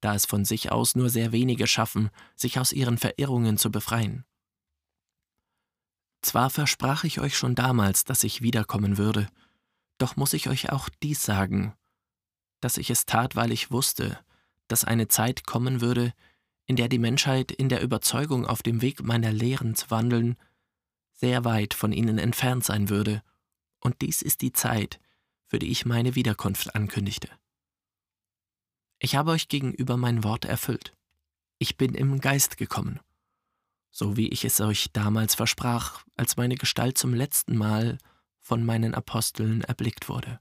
da 0.03 0.15
es 0.15 0.27
von 0.27 0.45
sich 0.45 0.71
aus 0.71 0.95
nur 0.95 1.09
sehr 1.09 1.33
wenige 1.33 1.67
schaffen, 1.67 2.11
sich 2.37 2.59
aus 2.59 2.73
ihren 2.73 2.99
Verirrungen 2.99 3.57
zu 3.57 3.71
befreien. 3.71 4.25
Zwar 6.21 6.51
versprach 6.51 7.05
ich 7.05 7.21
euch 7.21 7.39
schon 7.39 7.55
damals, 7.55 8.05
dass 8.05 8.25
ich 8.25 8.43
wiederkommen 8.43 8.99
würde, 8.99 9.29
doch 9.99 10.17
muss 10.17 10.33
ich 10.33 10.49
euch 10.49 10.71
auch 10.71 10.89
dies 11.03 11.23
sagen, 11.23 11.75
dass 12.61 12.79
ich 12.79 12.91
es 12.91 13.07
tat, 13.07 13.37
weil 13.37 13.53
ich 13.53 13.71
wusste, 13.71 14.19
dass 14.69 14.85
eine 14.85 15.09
Zeit 15.09 15.47
kommen 15.47 15.81
würde, 15.81 16.13
in 16.67 16.77
der 16.77 16.89
die 16.89 16.99
Menschheit 16.99 17.51
in 17.51 17.69
der 17.69 17.83
Überzeugung, 17.83 18.47
auf 18.47 18.63
dem 18.63 18.83
Weg 18.83 19.03
meiner 19.03 19.33
Lehren 19.33 19.75
zu 19.75 19.91
wandeln, 19.91 20.37
sehr 21.13 21.45
weit 21.45 21.75
von 21.75 21.93
ihnen 21.93 22.19
entfernt 22.19 22.65
sein 22.65 22.89
würde, 22.89 23.23
und 23.81 24.03
dies 24.03 24.23
ist 24.23 24.43
die 24.43 24.53
Zeit, 24.53 25.01
für 25.47 25.59
die 25.59 25.71
ich 25.71 25.87
meine 25.87 26.15
Wiederkunft 26.15 26.75
ankündigte. 26.75 27.29
Ich 29.01 29.15
habe 29.15 29.31
euch 29.31 29.49
gegenüber 29.49 29.97
mein 29.97 30.25
Wort 30.25 30.45
erfüllt. 30.45 30.95
Ich 31.59 31.77
bin 31.77 31.95
im 31.95 32.21
Geist 32.21 32.57
gekommen, 32.57 33.01
so 33.91 34.17
wie 34.17 34.29
ich 34.29 34.45
es 34.45 34.61
euch 34.61 34.91
damals 34.93 35.35
versprach, 35.35 36.05
als 36.17 36.37
meine 36.37 36.57
Gestalt 36.57 36.99
zum 36.99 37.15
letzten 37.15 37.57
Mal 37.57 37.99
von 38.49 38.65
meinen 38.65 38.95
Aposteln 38.95 39.61
erblickt 39.61 40.09
wurde. 40.09 40.41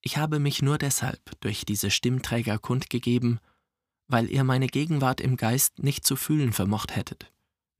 Ich 0.00 0.16
habe 0.16 0.38
mich 0.38 0.62
nur 0.62 0.78
deshalb 0.78 1.20
durch 1.40 1.66
diese 1.66 1.90
Stimmträger 1.90 2.58
kundgegeben, 2.58 3.40
weil 4.06 4.30
ihr 4.30 4.42
meine 4.42 4.68
Gegenwart 4.68 5.20
im 5.20 5.36
Geist 5.36 5.80
nicht 5.80 6.06
zu 6.06 6.16
fühlen 6.16 6.54
vermocht 6.54 6.96
hättet, 6.96 7.30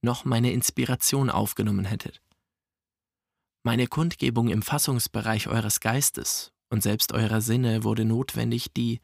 noch 0.02 0.26
meine 0.26 0.52
Inspiration 0.52 1.30
aufgenommen 1.30 1.86
hättet. 1.86 2.20
Meine 3.62 3.86
Kundgebung 3.86 4.48
im 4.48 4.60
Fassungsbereich 4.60 5.48
eures 5.48 5.80
Geistes 5.80 6.52
und 6.68 6.82
selbst 6.82 7.12
eurer 7.12 7.40
Sinne 7.40 7.84
wurde 7.84 8.04
notwendig, 8.04 8.74
die 8.74 9.00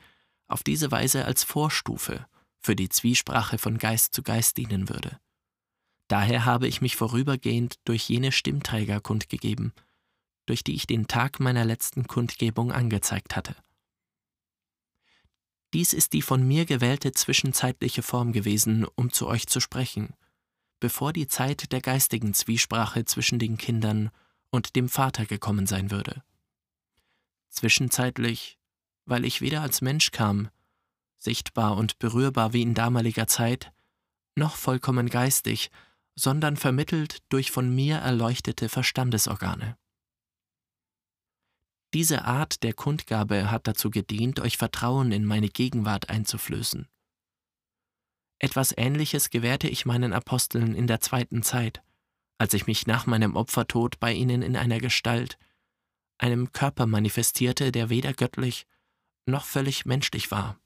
auf 0.48 0.62
diese 0.62 0.90
Weise 0.90 1.24
als 1.24 1.44
Vorstufe 1.44 2.26
für 2.60 2.76
die 2.76 2.90
Zwiesprache 2.90 3.56
von 3.56 3.78
Geist 3.78 4.12
zu 4.12 4.22
Geist 4.22 4.58
dienen 4.58 4.90
würde. 4.90 5.18
Daher 6.08 6.44
habe 6.44 6.68
ich 6.68 6.82
mich 6.82 6.96
vorübergehend 6.96 7.76
durch 7.84 8.08
jene 8.08 8.32
Stimmträger 8.32 9.00
kundgegeben, 9.00 9.72
durch 10.46 10.64
die 10.64 10.74
ich 10.74 10.86
den 10.86 11.06
Tag 11.06 11.40
meiner 11.40 11.64
letzten 11.64 12.06
Kundgebung 12.06 12.72
angezeigt 12.72 13.36
hatte. 13.36 13.56
Dies 15.72 15.92
ist 15.92 16.12
die 16.12 16.22
von 16.22 16.46
mir 16.46 16.66
gewählte 16.66 17.12
zwischenzeitliche 17.12 18.02
Form 18.02 18.32
gewesen, 18.32 18.86
um 18.94 19.12
zu 19.12 19.26
euch 19.26 19.48
zu 19.48 19.58
sprechen, 19.58 20.14
bevor 20.78 21.12
die 21.12 21.26
Zeit 21.26 21.72
der 21.72 21.80
geistigen 21.80 22.32
Zwiesprache 22.32 23.04
zwischen 23.04 23.38
den 23.38 23.56
Kindern 23.56 24.10
und 24.50 24.76
dem 24.76 24.88
Vater 24.88 25.26
gekommen 25.26 25.66
sein 25.66 25.90
würde. 25.90 26.22
Zwischenzeitlich, 27.48 28.58
weil 29.04 29.24
ich 29.24 29.40
weder 29.40 29.62
als 29.62 29.80
Mensch 29.80 30.12
kam, 30.12 30.48
sichtbar 31.18 31.76
und 31.76 31.98
berührbar 31.98 32.52
wie 32.52 32.62
in 32.62 32.74
damaliger 32.74 33.26
Zeit, 33.26 33.72
noch 34.36 34.56
vollkommen 34.56 35.08
geistig, 35.08 35.70
sondern 36.14 36.56
vermittelt 36.56 37.22
durch 37.30 37.50
von 37.50 37.74
mir 37.74 37.96
erleuchtete 37.96 38.68
Verstandesorgane. 38.68 39.76
Diese 41.94 42.24
Art 42.24 42.64
der 42.64 42.74
Kundgabe 42.74 43.52
hat 43.52 43.68
dazu 43.68 43.88
gedient, 43.88 44.40
euch 44.40 44.56
Vertrauen 44.56 45.12
in 45.12 45.24
meine 45.24 45.48
Gegenwart 45.48 46.10
einzuflößen. 46.10 46.88
Etwas 48.40 48.74
Ähnliches 48.76 49.30
gewährte 49.30 49.68
ich 49.68 49.86
meinen 49.86 50.12
Aposteln 50.12 50.74
in 50.74 50.88
der 50.88 51.00
zweiten 51.00 51.44
Zeit, 51.44 51.84
als 52.36 52.52
ich 52.52 52.66
mich 52.66 52.88
nach 52.88 53.06
meinem 53.06 53.36
Opfertod 53.36 54.00
bei 54.00 54.12
ihnen 54.12 54.42
in 54.42 54.56
einer 54.56 54.80
Gestalt, 54.80 55.38
einem 56.18 56.50
Körper 56.50 56.86
manifestierte, 56.86 57.70
der 57.70 57.90
weder 57.90 58.12
göttlich 58.12 58.66
noch 59.26 59.44
völlig 59.44 59.86
menschlich 59.86 60.32
war, 60.32 60.58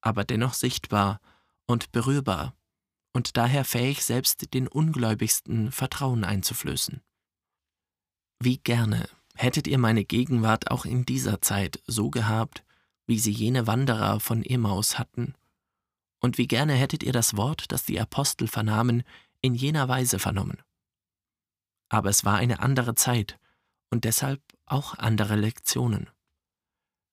aber 0.00 0.24
dennoch 0.24 0.54
sichtbar 0.54 1.20
und 1.66 1.90
berührbar 1.90 2.54
und 3.12 3.36
daher 3.36 3.64
fähig, 3.64 4.04
selbst 4.04 4.54
den 4.54 4.68
Ungläubigsten 4.68 5.72
Vertrauen 5.72 6.22
einzuflößen. 6.22 7.02
Wie 8.38 8.58
gerne 8.58 9.08
Hättet 9.36 9.66
ihr 9.66 9.78
meine 9.78 10.04
Gegenwart 10.04 10.70
auch 10.70 10.86
in 10.86 11.04
dieser 11.04 11.42
Zeit 11.42 11.82
so 11.86 12.10
gehabt, 12.10 12.64
wie 13.06 13.18
sie 13.18 13.30
jene 13.30 13.66
Wanderer 13.66 14.18
von 14.18 14.42
Emmaus 14.42 14.98
hatten? 14.98 15.34
Und 16.20 16.38
wie 16.38 16.48
gerne 16.48 16.72
hättet 16.72 17.02
ihr 17.02 17.12
das 17.12 17.36
Wort, 17.36 17.70
das 17.70 17.84
die 17.84 18.00
Apostel 18.00 18.48
vernahmen, 18.48 19.02
in 19.42 19.54
jener 19.54 19.88
Weise 19.88 20.18
vernommen? 20.18 20.62
Aber 21.90 22.08
es 22.08 22.24
war 22.24 22.36
eine 22.36 22.60
andere 22.60 22.94
Zeit, 22.94 23.38
und 23.90 24.04
deshalb 24.04 24.42
auch 24.64 24.94
andere 24.94 25.36
Lektionen. 25.36 26.10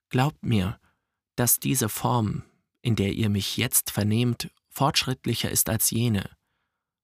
Glaubt 0.09 0.43
mir, 0.43 0.79
dass 1.35 1.59
diese 1.59 1.89
Form, 1.89 2.43
in 2.81 2.95
der 2.95 3.13
ihr 3.13 3.29
mich 3.29 3.57
jetzt 3.57 3.91
vernehmt, 3.91 4.49
fortschrittlicher 4.69 5.51
ist 5.51 5.69
als 5.69 5.91
jene, 5.91 6.29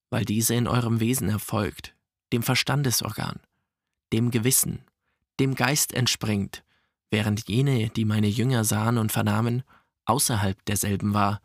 weil 0.09 0.25
diese 0.25 0.55
in 0.55 0.67
eurem 0.67 0.99
Wesen 0.99 1.29
erfolgt, 1.29 1.93
dem 2.31 2.41
Verstandesorgan, 2.41 3.41
dem 4.11 4.31
Gewissen, 4.31 4.85
dem 5.39 5.55
Geist 5.55 5.93
entspringt, 5.93 6.63
während 7.09 7.47
jene, 7.47 7.89
die 7.89 8.05
meine 8.05 8.27
Jünger 8.27 8.63
sahen 8.63 8.97
und 8.97 9.11
vernahmen, 9.11 9.63
außerhalb 10.05 10.63
derselben 10.65 11.13
war 11.13 11.41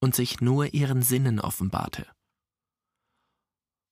und 0.00 0.14
sich 0.14 0.40
nur 0.40 0.72
ihren 0.74 1.02
Sinnen 1.02 1.40
offenbarte. 1.40 2.06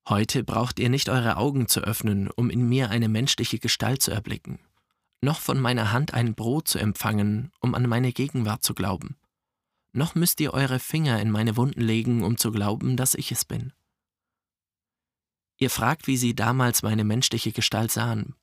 Heute 0.09 0.45
braucht 0.45 0.79
ihr 0.79 0.91
nicht 0.91 1.09
eure 1.09 1.37
Augen 1.37 1.67
zu 1.67 1.81
öffnen, 1.81 2.31
um 2.31 2.51
in 2.51 2.69
mir 2.69 2.91
eine 2.91 3.09
menschliche 3.09 3.59
Gestalt 3.59 4.03
zu 4.03 4.11
erblicken, 4.11 4.59
noch 5.23 5.41
von 5.41 5.59
meiner 5.59 5.93
Hand 5.93 6.13
ein 6.13 6.35
Brot 6.35 6.69
zu 6.69 6.79
empfangen, 6.79 7.51
um 7.61 7.75
an 7.75 7.89
meine 7.89 8.13
Gegenwart 8.13 8.63
zu 8.63 8.75
glauben. 8.75 9.17
Noch 9.93 10.15
müsst 10.15 10.41
ihr 10.41 10.53
eure 10.53 10.79
Finger 10.79 11.21
in 11.21 11.31
meine 11.31 11.57
Wunden 11.57 11.81
legen, 11.81 12.23
um 12.23 12.37
zu 12.37 12.51
glauben, 12.51 12.97
dass 12.97 13.15
ich 13.15 13.33
es 13.33 13.45
bin. 13.45 13.73
Ihr 15.57 15.71
fragt, 15.71 16.07
wie 16.07 16.17
sie 16.17 16.35
damals 16.35 16.83
meine 16.83 17.05
menschliche 17.05 17.53
Gestalt 17.53 17.91
sahen, 17.91 18.35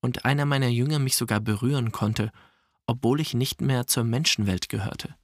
und 0.00 0.24
einer 0.24 0.44
meiner 0.44 0.68
Jünger 0.68 0.98
mich 0.98 1.16
sogar 1.16 1.40
berühren 1.40 1.92
konnte, 1.92 2.30
obwohl 2.86 3.20
ich 3.20 3.34
nicht 3.34 3.60
mehr 3.60 3.86
zur 3.86 4.04
Menschenwelt 4.04 4.68
gehörte. 4.68 5.14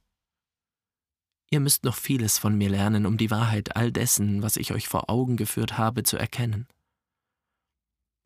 Ihr 1.49 1.59
müsst 1.59 1.83
noch 1.83 1.95
vieles 1.95 2.37
von 2.37 2.57
mir 2.57 2.69
lernen, 2.69 3.05
um 3.05 3.17
die 3.17 3.31
Wahrheit 3.31 3.75
all 3.75 3.91
dessen, 3.91 4.41
was 4.41 4.57
ich 4.57 4.71
euch 4.71 4.87
vor 4.87 5.09
Augen 5.09 5.37
geführt 5.37 5.77
habe, 5.77 6.03
zu 6.03 6.17
erkennen. 6.17 6.67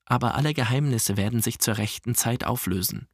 Aber 0.05 0.35
alle 0.35 0.53
Geheimnisse 0.53 1.17
werden 1.17 1.41
sich 1.41 1.59
zur 1.59 1.77
rechten 1.77 2.15
Zeit 2.15 2.43
auflösen. 2.43 3.07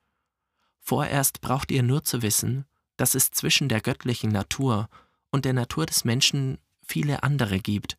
Vorerst 0.79 1.41
braucht 1.41 1.71
ihr 1.71 1.83
nur 1.83 2.03
zu 2.03 2.21
wissen, 2.21 2.65
dass 2.95 3.15
es 3.15 3.31
zwischen 3.31 3.67
der 3.67 3.81
göttlichen 3.81 4.31
Natur 4.31 4.87
und 5.31 5.43
der 5.43 5.53
Natur 5.53 5.85
des 5.85 6.05
Menschen 6.05 6.59
viele 6.81 7.23
andere 7.23 7.59
gibt, 7.59 7.97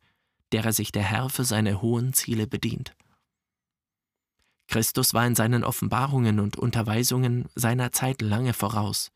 derer 0.51 0.73
sich 0.73 0.91
der 0.91 1.03
Herr 1.03 1.29
für 1.29 1.43
seine 1.43 1.81
hohen 1.81 2.13
Ziele 2.13 2.47
bedient. 2.47 2.95
Christus 4.67 5.13
war 5.13 5.25
in 5.25 5.35
seinen 5.35 5.63
Offenbarungen 5.63 6.39
und 6.39 6.57
Unterweisungen 6.57 7.45
seiner 7.55 7.91
Zeit 7.91 8.21
lange 8.21 8.53
voraus, 8.53 9.11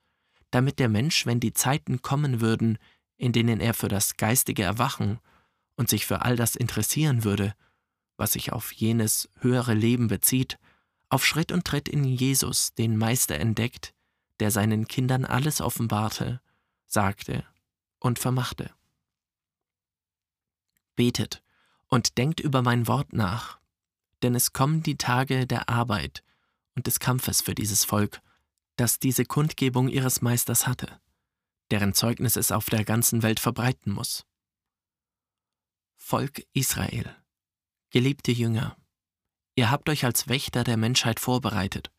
damit 0.50 0.80
der 0.80 0.90
Mensch, 0.90 1.26
wenn 1.26 1.40
die 1.40 1.54
Zeiten 1.54 2.02
kommen 2.02 2.42
würden, 2.42 2.78
in 3.18 3.34
denen 3.34 3.60
er 3.60 3.74
für 3.74 3.90
das 3.90 4.18
geistige 4.18 4.64
Erwachen 4.64 5.20
und 5.76 5.90
sich 5.90 6.06
für 6.06 6.22
all 6.22 6.36
das 6.36 6.56
interessieren 6.56 7.24
würde, 7.24 7.54
was 8.18 8.34
sich 8.34 8.52
auf 8.52 8.72
jenes 8.72 9.30
höhere 9.40 9.74
Leben 9.74 10.08
bezieht, 10.08 10.58
auf 11.10 11.26
Schritt 11.26 11.52
und 11.52 11.66
Tritt 11.66 11.90
in 11.90 12.04
Jesus 12.04 12.74
den 12.74 12.98
Meister 12.98 13.36
entdeckt, 13.40 13.94
der 14.40 14.52
seinen 14.52 14.88
Kindern 14.88 15.26
alles 15.26 15.62
offenbarte, 15.62 16.42
sagte 16.88 17.46
und 18.00 18.18
vermachte. 18.18 18.72
Betet 20.96 21.44
und 21.88 22.18
denkt 22.18 22.40
über 22.40 22.62
mein 22.62 22.88
Wort 22.88 23.14
nach, 23.14 23.61
denn 24.24 24.36
es 24.36 24.54
kommen 24.54 24.84
die 24.84 24.98
Tage 24.98 25.48
der 25.48 25.70
Arbeit 25.70 26.24
und 26.76 26.88
des 26.88 27.00
Kampfes 27.00 27.42
für 27.42 27.56
dieses 27.56 27.86
Volk, 27.86 28.22
das 28.76 29.00
diese 29.00 29.26
Kundgebung 29.26 29.90
ihres 29.90 30.22
Meisters 30.22 30.68
hatte, 30.68 31.00
deren 31.70 31.94
Zeugnis 31.94 32.36
es 32.36 32.52
auf 32.52 32.66
der 32.66 32.84
ganzen 32.84 33.24
Welt 33.24 33.40
verbreiten 33.40 33.92
muss. 33.94 34.26
Volk 35.98 36.44
Israel, 36.54 37.16
geliebte 37.90 38.32
Jünger, 38.32 38.76
ihr 39.56 39.70
habt 39.70 39.90
euch 39.90 40.06
als 40.06 40.28
Wächter 40.28 40.64
der 40.64 40.78
Menschheit 40.78 41.20
vorbereitet. 41.20 41.92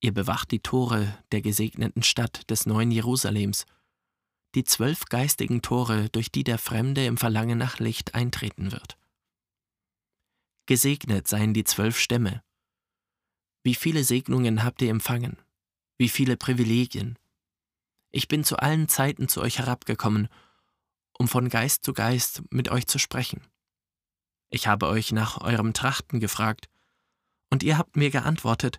Ihr 0.00 0.12
bewacht 0.12 0.50
die 0.50 0.60
Tore 0.60 1.18
der 1.32 1.40
gesegneten 1.40 2.02
Stadt 2.02 2.48
des 2.50 2.66
neuen 2.66 2.90
Jerusalems, 2.90 3.64
die 4.54 4.64
zwölf 4.64 5.06
geistigen 5.06 5.62
Tore, 5.62 6.08
durch 6.10 6.30
die 6.30 6.44
der 6.44 6.58
Fremde 6.58 7.06
im 7.06 7.16
Verlangen 7.16 7.58
nach 7.58 7.78
Licht 7.78 8.14
eintreten 8.14 8.72
wird. 8.72 8.97
Gesegnet 10.68 11.26
seien 11.26 11.54
die 11.54 11.64
zwölf 11.64 11.98
Stämme. 11.98 12.42
Wie 13.62 13.74
viele 13.74 14.04
Segnungen 14.04 14.64
habt 14.64 14.82
ihr 14.82 14.90
empfangen? 14.90 15.38
Wie 15.96 16.10
viele 16.10 16.36
Privilegien? 16.36 17.18
Ich 18.10 18.28
bin 18.28 18.44
zu 18.44 18.58
allen 18.58 18.86
Zeiten 18.86 19.28
zu 19.28 19.40
euch 19.40 19.60
herabgekommen, 19.60 20.28
um 21.18 21.26
von 21.26 21.48
Geist 21.48 21.84
zu 21.84 21.94
Geist 21.94 22.42
mit 22.50 22.68
euch 22.68 22.86
zu 22.86 22.98
sprechen. 22.98 23.40
Ich 24.50 24.66
habe 24.66 24.88
euch 24.88 25.10
nach 25.10 25.40
eurem 25.40 25.72
Trachten 25.72 26.20
gefragt, 26.20 26.68
und 27.48 27.62
ihr 27.62 27.78
habt 27.78 27.96
mir 27.96 28.10
geantwortet, 28.10 28.78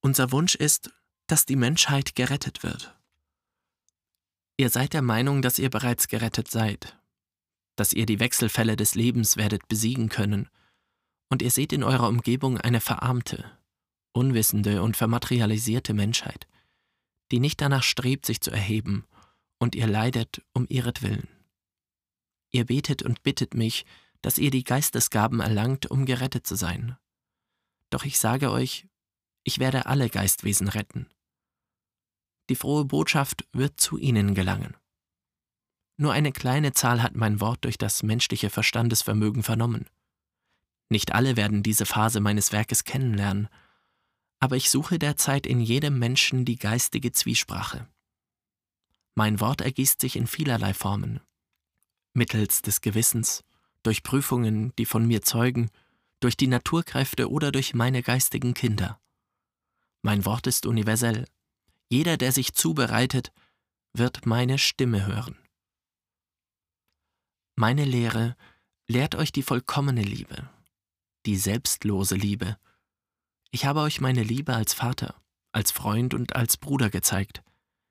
unser 0.00 0.32
Wunsch 0.32 0.56
ist, 0.56 0.90
dass 1.28 1.46
die 1.46 1.54
Menschheit 1.54 2.16
gerettet 2.16 2.64
wird. 2.64 2.98
Ihr 4.56 4.70
seid 4.70 4.92
der 4.92 5.02
Meinung, 5.02 5.40
dass 5.40 5.60
ihr 5.60 5.70
bereits 5.70 6.08
gerettet 6.08 6.50
seid, 6.50 6.98
dass 7.76 7.92
ihr 7.92 8.06
die 8.06 8.18
Wechselfälle 8.18 8.74
des 8.74 8.96
Lebens 8.96 9.36
werdet 9.36 9.68
besiegen 9.68 10.08
können, 10.08 10.50
und 11.28 11.42
ihr 11.42 11.50
seht 11.50 11.72
in 11.72 11.82
eurer 11.82 12.08
Umgebung 12.08 12.58
eine 12.58 12.80
verarmte, 12.80 13.44
unwissende 14.12 14.82
und 14.82 14.96
vermaterialisierte 14.96 15.94
Menschheit, 15.94 16.46
die 17.30 17.40
nicht 17.40 17.60
danach 17.60 17.82
strebt, 17.82 18.26
sich 18.26 18.40
zu 18.40 18.50
erheben, 18.50 19.04
und 19.58 19.74
ihr 19.74 19.86
leidet 19.86 20.42
um 20.52 20.66
ihretwillen. 20.68 21.28
Ihr 22.50 22.66
betet 22.66 23.02
und 23.02 23.22
bittet 23.22 23.54
mich, 23.54 23.84
dass 24.22 24.38
ihr 24.38 24.50
die 24.50 24.64
Geistesgaben 24.64 25.40
erlangt, 25.40 25.90
um 25.90 26.06
gerettet 26.06 26.46
zu 26.46 26.54
sein. 26.56 26.96
Doch 27.90 28.04
ich 28.04 28.18
sage 28.18 28.50
euch, 28.50 28.86
ich 29.44 29.58
werde 29.58 29.86
alle 29.86 30.08
Geistwesen 30.08 30.68
retten. 30.68 31.08
Die 32.48 32.56
frohe 32.56 32.84
Botschaft 32.84 33.46
wird 33.52 33.80
zu 33.80 33.98
ihnen 33.98 34.34
gelangen. 34.34 34.76
Nur 35.96 36.12
eine 36.12 36.32
kleine 36.32 36.72
Zahl 36.72 37.02
hat 37.02 37.16
mein 37.16 37.40
Wort 37.40 37.64
durch 37.64 37.78
das 37.78 38.02
menschliche 38.02 38.50
Verstandesvermögen 38.50 39.42
vernommen. 39.42 39.86
Nicht 40.88 41.12
alle 41.12 41.36
werden 41.36 41.62
diese 41.62 41.86
Phase 41.86 42.20
meines 42.20 42.52
Werkes 42.52 42.84
kennenlernen, 42.84 43.48
aber 44.38 44.56
ich 44.56 44.70
suche 44.70 44.98
derzeit 44.98 45.46
in 45.46 45.60
jedem 45.60 45.98
Menschen 45.98 46.44
die 46.44 46.56
geistige 46.56 47.12
Zwiesprache. 47.12 47.88
Mein 49.14 49.40
Wort 49.40 49.62
ergießt 49.62 50.00
sich 50.00 50.16
in 50.16 50.26
vielerlei 50.26 50.74
Formen. 50.74 51.20
Mittels 52.12 52.62
des 52.62 52.80
Gewissens, 52.80 53.44
durch 53.82 54.02
Prüfungen, 54.02 54.74
die 54.76 54.86
von 54.86 55.06
mir 55.06 55.22
zeugen, 55.22 55.70
durch 56.20 56.36
die 56.36 56.48
Naturkräfte 56.48 57.30
oder 57.30 57.52
durch 57.52 57.74
meine 57.74 58.02
geistigen 58.02 58.54
Kinder. 58.54 59.00
Mein 60.02 60.24
Wort 60.24 60.46
ist 60.46 60.66
universell. 60.66 61.26
Jeder, 61.88 62.16
der 62.16 62.32
sich 62.32 62.54
zubereitet, 62.54 63.32
wird 63.92 64.26
meine 64.26 64.58
Stimme 64.58 65.06
hören. 65.06 65.38
Meine 67.54 67.84
Lehre 67.84 68.36
lehrt 68.86 69.14
euch 69.14 69.32
die 69.32 69.42
vollkommene 69.42 70.02
Liebe, 70.02 70.48
die 71.26 71.36
selbstlose 71.36 72.14
Liebe. 72.14 72.56
Ich 73.50 73.64
habe 73.64 73.80
euch 73.80 74.00
meine 74.00 74.22
Liebe 74.22 74.54
als 74.54 74.74
Vater, 74.74 75.20
als 75.52 75.72
Freund 75.72 76.14
und 76.14 76.36
als 76.36 76.56
Bruder 76.56 76.90
gezeigt. 76.90 77.42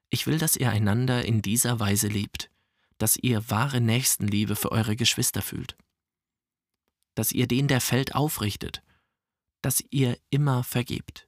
Ich 0.10 0.28
will, 0.28 0.38
dass 0.38 0.56
ihr 0.56 0.70
einander 0.70 1.26
in 1.26 1.42
dieser 1.42 1.80
Weise 1.80 2.08
liebt, 2.08 2.50
dass 2.98 3.18
ihr 3.18 3.50
wahre 3.50 3.82
Nächstenliebe 3.82 4.56
für 4.56 4.72
eure 4.72 4.96
Geschwister 4.96 5.42
fühlt, 5.42 5.76
dass 7.16 7.32
ihr 7.32 7.48
den, 7.48 7.68
der 7.68 7.82
fällt, 7.82 8.16
aufrichtet, 8.16 8.82
dass 9.62 9.84
ihr 9.90 10.18
immer 10.30 10.64
vergebt. 10.64 11.28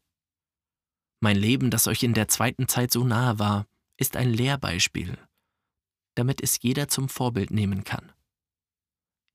Mein 1.20 1.36
Leben, 1.36 1.72
das 1.72 1.88
euch 1.88 2.04
in 2.04 2.14
der 2.14 2.28
zweiten 2.28 2.68
Zeit 2.68 2.92
so 2.92 3.04
nahe 3.04 3.40
war, 3.40 3.68
ist 3.98 4.16
ein 4.16 4.32
Lehrbeispiel, 4.32 5.18
damit 6.16 6.42
es 6.42 6.62
jeder 6.62 6.88
zum 6.88 7.10
Vorbild 7.10 7.52
nehmen 7.52 7.84
kann. 7.84 8.14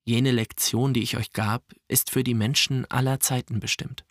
Jene 0.05 0.33
Lektion, 0.33 0.95
die 0.95 1.03
ich 1.03 1.17
euch 1.17 1.33
gab, 1.33 1.73
ist 1.88 2.11
für 2.11 2.25
die 2.25 2.35
Menschen 2.35 2.91
aller 2.91 3.21
Zeiten 3.21 3.61
bestimmt. 3.61 4.05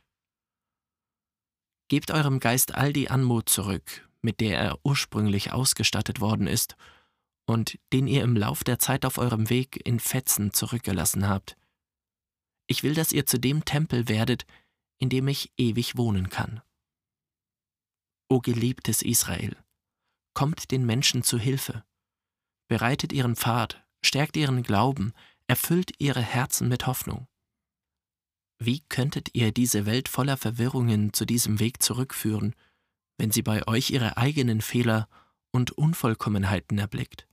Gebt 1.90 2.12
eurem 2.12 2.40
Geist 2.40 2.74
all 2.74 2.94
die 2.94 3.10
Anmut 3.10 3.50
zurück, 3.50 4.10
mit 4.22 4.40
der 4.40 4.58
er 4.58 4.80
ursprünglich 4.84 5.52
ausgestattet 5.52 6.22
worden 6.22 6.48
ist 6.48 6.78
und 7.46 7.78
den 7.92 8.08
ihr 8.08 8.24
im 8.24 8.38
Lauf 8.38 8.64
der 8.64 8.80
Zeit 8.80 9.06
auf 9.06 9.18
eurem 9.18 9.50
Weg 9.50 9.86
in 9.86 10.00
Fetzen 10.00 10.54
zurückgelassen 10.54 11.28
habt. 11.28 11.58
Ich 12.68 12.84
will, 12.84 12.94
dass 12.94 13.12
ihr 13.12 13.26
zu 13.26 13.38
dem 13.38 13.66
Tempel 13.66 14.08
werdet, 14.08 14.46
in 15.00 15.10
dem 15.10 15.28
ich 15.28 15.52
ewig 15.58 15.98
wohnen 15.98 16.30
kann. 16.30 16.62
O 18.30 18.40
geliebtes 18.40 19.02
Israel, 19.02 19.58
kommt 20.34 20.72
den 20.72 20.86
Menschen 20.86 21.24
zu 21.24 21.38
Hilfe, 21.38 21.84
bereitet 22.70 23.12
ihren 23.12 23.36
Pfad, 23.36 23.86
stärkt 24.02 24.38
ihren 24.38 24.64
Glauben, 24.64 25.14
erfüllt 25.52 25.92
ihre 25.98 26.22
Herzen 26.22 26.70
mit 26.70 26.88
Hoffnung. 26.88 27.28
Wie 28.58 28.80
könntet 28.88 29.36
ihr 29.36 29.52
diese 29.52 29.86
Welt 29.86 30.08
voller 30.08 30.38
Verwirrungen 30.38 31.12
zu 31.12 31.26
diesem 31.26 31.60
Weg 31.60 31.84
zurückführen, 31.84 32.56
wenn 33.18 33.32
sie 33.32 33.42
bei 33.42 33.68
euch 33.68 33.90
ihre 33.90 34.16
eigenen 34.16 34.62
Fehler 34.62 35.10
und 35.52 35.72
Unvollkommenheiten 35.72 36.78
erblickt? 36.78 37.28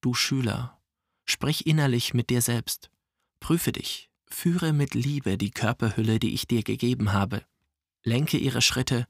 Du 0.00 0.12
Schüler, 0.12 0.82
sprich 1.24 1.68
innerlich 1.68 2.14
mit 2.14 2.30
dir 2.30 2.42
selbst, 2.42 2.90
prüfe 3.38 3.70
dich, 3.70 4.10
Führe 4.26 4.72
mit 4.72 4.94
Liebe 4.94 5.38
die 5.38 5.52
Körperhülle, 5.52 6.18
die 6.18 6.34
ich 6.34 6.48
dir 6.48 6.64
gegeben 6.64 7.12
habe, 7.12 7.44
lenke 8.02 8.38
ihre 8.38 8.60
Schritte 8.60 9.06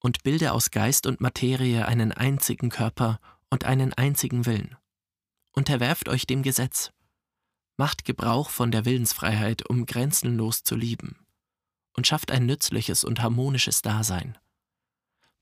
und 0.00 0.24
bilde 0.24 0.50
aus 0.50 0.72
Geist 0.72 1.06
und 1.06 1.20
Materie 1.20 1.86
einen 1.86 2.10
einzigen 2.10 2.70
Körper 2.70 3.20
und 3.50 3.66
einen 3.66 3.92
einzigen 3.92 4.46
Willen. 4.46 4.74
Unterwerft 5.52 6.08
euch 6.08 6.26
dem 6.26 6.42
Gesetz. 6.42 6.90
Macht 7.76 8.04
Gebrauch 8.04 8.50
von 8.50 8.70
der 8.70 8.84
Willensfreiheit, 8.84 9.68
um 9.68 9.86
grenzenlos 9.86 10.62
zu 10.62 10.76
lieben. 10.76 11.26
Und 11.96 12.06
schafft 12.06 12.30
ein 12.30 12.46
nützliches 12.46 13.04
und 13.04 13.20
harmonisches 13.20 13.82
Dasein. 13.82 14.38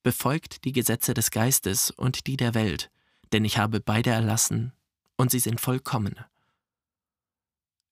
Befolgt 0.03 0.65
die 0.65 0.73
Gesetze 0.73 1.15
des 1.15 1.31
Geistes 1.31 1.91
und 1.91 2.27
die 2.27 2.37
der 2.37 2.55
Welt, 2.55 2.91
denn 3.33 3.45
ich 3.45 3.59
habe 3.59 3.81
beide 3.81 4.11
erlassen, 4.11 4.73
und 5.17 5.31
sie 5.31 5.39
sind 5.39 5.61
vollkommen. 5.61 6.17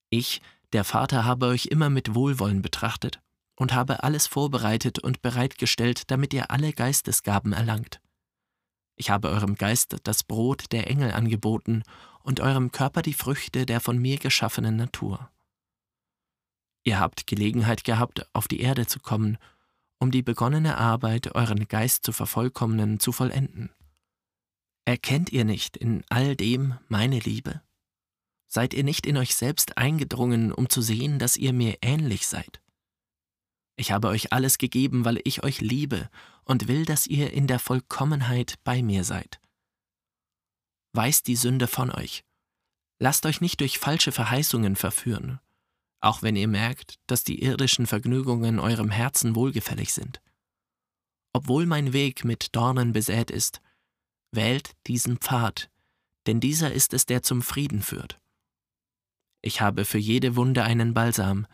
Ich, 0.08 0.42
der 0.72 0.84
Vater, 0.84 1.24
habe 1.24 1.46
euch 1.46 1.66
immer 1.66 1.90
mit 1.90 2.14
Wohlwollen 2.14 2.62
betrachtet 2.62 3.20
und 3.56 3.72
habe 3.72 4.02
alles 4.02 4.26
vorbereitet 4.26 4.98
und 4.98 5.22
bereitgestellt, 5.22 6.10
damit 6.10 6.32
ihr 6.32 6.50
alle 6.50 6.72
Geistesgaben 6.72 7.52
erlangt. 7.52 8.00
Ich 8.96 9.10
habe 9.10 9.28
eurem 9.28 9.54
Geist 9.54 9.96
das 10.02 10.22
Brot 10.24 10.72
der 10.72 10.88
Engel 10.88 11.12
angeboten 11.12 11.84
und 12.30 12.38
eurem 12.38 12.70
Körper 12.70 13.02
die 13.02 13.12
Früchte 13.12 13.66
der 13.66 13.80
von 13.80 13.98
mir 13.98 14.16
geschaffenen 14.16 14.76
Natur. 14.76 15.32
Ihr 16.84 17.00
habt 17.00 17.26
Gelegenheit 17.26 17.82
gehabt, 17.82 18.24
auf 18.32 18.46
die 18.46 18.60
Erde 18.60 18.86
zu 18.86 19.00
kommen, 19.00 19.36
um 19.98 20.12
die 20.12 20.22
begonnene 20.22 20.78
Arbeit, 20.78 21.34
euren 21.34 21.66
Geist 21.66 22.04
zu 22.04 22.12
vervollkommnen, 22.12 23.00
zu 23.00 23.10
vollenden. 23.10 23.70
Erkennt 24.84 25.32
ihr 25.32 25.44
nicht 25.44 25.76
in 25.76 26.04
all 26.08 26.36
dem 26.36 26.78
meine 26.86 27.18
Liebe? 27.18 27.62
Seid 28.46 28.74
ihr 28.74 28.84
nicht 28.84 29.06
in 29.06 29.16
euch 29.16 29.34
selbst 29.34 29.76
eingedrungen, 29.76 30.52
um 30.52 30.68
zu 30.68 30.82
sehen, 30.82 31.18
dass 31.18 31.36
ihr 31.36 31.52
mir 31.52 31.78
ähnlich 31.82 32.28
seid? 32.28 32.62
Ich 33.74 33.90
habe 33.90 34.06
euch 34.06 34.32
alles 34.32 34.58
gegeben, 34.58 35.04
weil 35.04 35.20
ich 35.24 35.42
euch 35.42 35.60
liebe 35.60 36.08
und 36.44 36.68
will, 36.68 36.84
dass 36.84 37.08
ihr 37.08 37.32
in 37.32 37.48
der 37.48 37.58
Vollkommenheit 37.58 38.54
bei 38.62 38.84
mir 38.84 39.02
seid. 39.02 39.40
Weist 40.92 41.26
die 41.26 41.36
Sünde 41.36 41.66
von 41.66 41.90
euch. 41.90 42.24
Lasst 42.98 43.24
euch 43.26 43.40
nicht 43.40 43.60
durch 43.60 43.78
falsche 43.78 44.12
Verheißungen 44.12 44.76
verführen, 44.76 45.40
auch 46.00 46.22
wenn 46.22 46.36
ihr 46.36 46.48
merkt, 46.48 46.98
dass 47.06 47.24
die 47.24 47.42
irdischen 47.42 47.86
Vergnügungen 47.86 48.58
eurem 48.58 48.90
Herzen 48.90 49.34
wohlgefällig 49.34 49.94
sind. 49.94 50.20
Obwohl 51.32 51.66
mein 51.66 51.92
Weg 51.92 52.24
mit 52.24 52.54
Dornen 52.56 52.92
besät 52.92 53.30
ist, 53.30 53.60
wählt 54.32 54.76
diesen 54.86 55.18
Pfad, 55.18 55.70
denn 56.26 56.40
dieser 56.40 56.72
ist 56.72 56.92
es, 56.92 57.06
der 57.06 57.22
zum 57.22 57.40
Frieden 57.40 57.82
führt. 57.82 58.18
Ich 59.42 59.60
habe 59.60 59.84
für 59.84 59.98
jede 59.98 60.36
Wunde 60.36 60.64
einen 60.64 60.92
Balsam, 60.92 61.46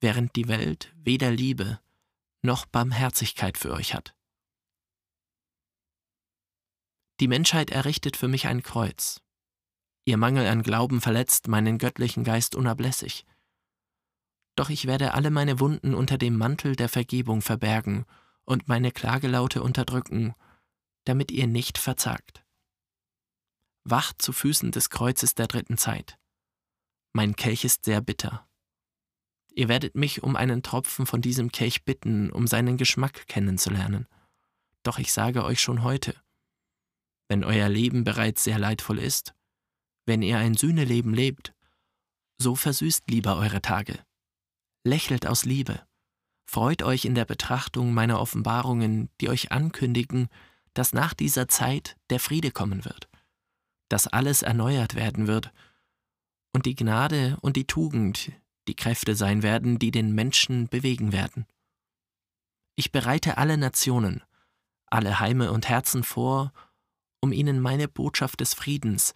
während 0.00 0.34
die 0.34 0.48
Welt 0.48 0.92
weder 0.96 1.30
Liebe 1.30 1.78
noch 2.42 2.66
Barmherzigkeit 2.66 3.58
für 3.58 3.72
euch 3.72 3.94
hat. 3.94 4.14
Die 7.20 7.28
Menschheit 7.28 7.70
errichtet 7.70 8.16
für 8.16 8.28
mich 8.28 8.46
ein 8.46 8.62
Kreuz. 8.62 9.20
Ihr 10.06 10.16
Mangel 10.16 10.46
an 10.46 10.62
Glauben 10.62 11.02
verletzt 11.02 11.48
meinen 11.48 11.76
göttlichen 11.76 12.24
Geist 12.24 12.54
unablässig. 12.54 13.26
Doch 14.56 14.70
ich 14.70 14.86
werde 14.86 15.12
alle 15.12 15.30
meine 15.30 15.60
Wunden 15.60 15.94
unter 15.94 16.16
dem 16.16 16.38
Mantel 16.38 16.76
der 16.76 16.88
Vergebung 16.88 17.42
verbergen 17.42 18.06
und 18.44 18.68
meine 18.68 18.90
Klagelaute 18.90 19.62
unterdrücken, 19.62 20.34
damit 21.04 21.30
ihr 21.30 21.46
nicht 21.46 21.76
verzagt. 21.76 22.42
Wacht 23.84 24.22
zu 24.22 24.32
Füßen 24.32 24.72
des 24.72 24.88
Kreuzes 24.88 25.34
der 25.34 25.46
dritten 25.46 25.76
Zeit. 25.76 26.18
Mein 27.12 27.36
Kelch 27.36 27.64
ist 27.64 27.84
sehr 27.84 28.00
bitter. 28.00 28.48
Ihr 29.52 29.68
werdet 29.68 29.94
mich 29.94 30.22
um 30.22 30.36
einen 30.36 30.62
Tropfen 30.62 31.04
von 31.04 31.20
diesem 31.20 31.52
Kelch 31.52 31.84
bitten, 31.84 32.30
um 32.30 32.46
seinen 32.46 32.78
Geschmack 32.78 33.26
kennenzulernen. 33.26 34.06
Doch 34.84 34.98
ich 34.98 35.12
sage 35.12 35.44
euch 35.44 35.60
schon 35.60 35.82
heute, 35.82 36.14
wenn 37.30 37.44
euer 37.44 37.68
Leben 37.68 38.02
bereits 38.02 38.42
sehr 38.42 38.58
leidvoll 38.58 38.98
ist, 38.98 39.34
wenn 40.04 40.20
ihr 40.20 40.38
ein 40.38 40.54
Sühneleben 40.54 41.14
lebt, 41.14 41.54
so 42.38 42.56
versüßt 42.56 43.08
lieber 43.08 43.36
eure 43.36 43.62
Tage. 43.62 44.04
Lächelt 44.84 45.28
aus 45.28 45.44
Liebe. 45.44 45.80
Freut 46.44 46.82
euch 46.82 47.04
in 47.04 47.14
der 47.14 47.24
Betrachtung 47.24 47.94
meiner 47.94 48.20
Offenbarungen, 48.20 49.10
die 49.20 49.28
euch 49.28 49.52
ankündigen, 49.52 50.28
dass 50.74 50.92
nach 50.92 51.14
dieser 51.14 51.46
Zeit 51.46 51.96
der 52.10 52.18
Friede 52.18 52.50
kommen 52.50 52.84
wird, 52.84 53.08
dass 53.88 54.08
alles 54.08 54.42
erneuert 54.42 54.96
werden 54.96 55.28
wird 55.28 55.52
und 56.52 56.66
die 56.66 56.74
Gnade 56.74 57.38
und 57.42 57.54
die 57.54 57.66
Tugend, 57.66 58.32
die 58.66 58.74
Kräfte 58.74 59.14
sein 59.14 59.44
werden, 59.44 59.78
die 59.78 59.92
den 59.92 60.12
Menschen 60.16 60.66
bewegen 60.66 61.12
werden. 61.12 61.46
Ich 62.74 62.90
bereite 62.90 63.38
alle 63.38 63.56
Nationen, 63.56 64.24
alle 64.86 65.20
Heime 65.20 65.52
und 65.52 65.68
Herzen 65.68 66.02
vor, 66.02 66.52
um 67.20 67.32
ihnen 67.32 67.60
meine 67.60 67.88
Botschaft 67.88 68.40
des 68.40 68.54
Friedens 68.54 69.14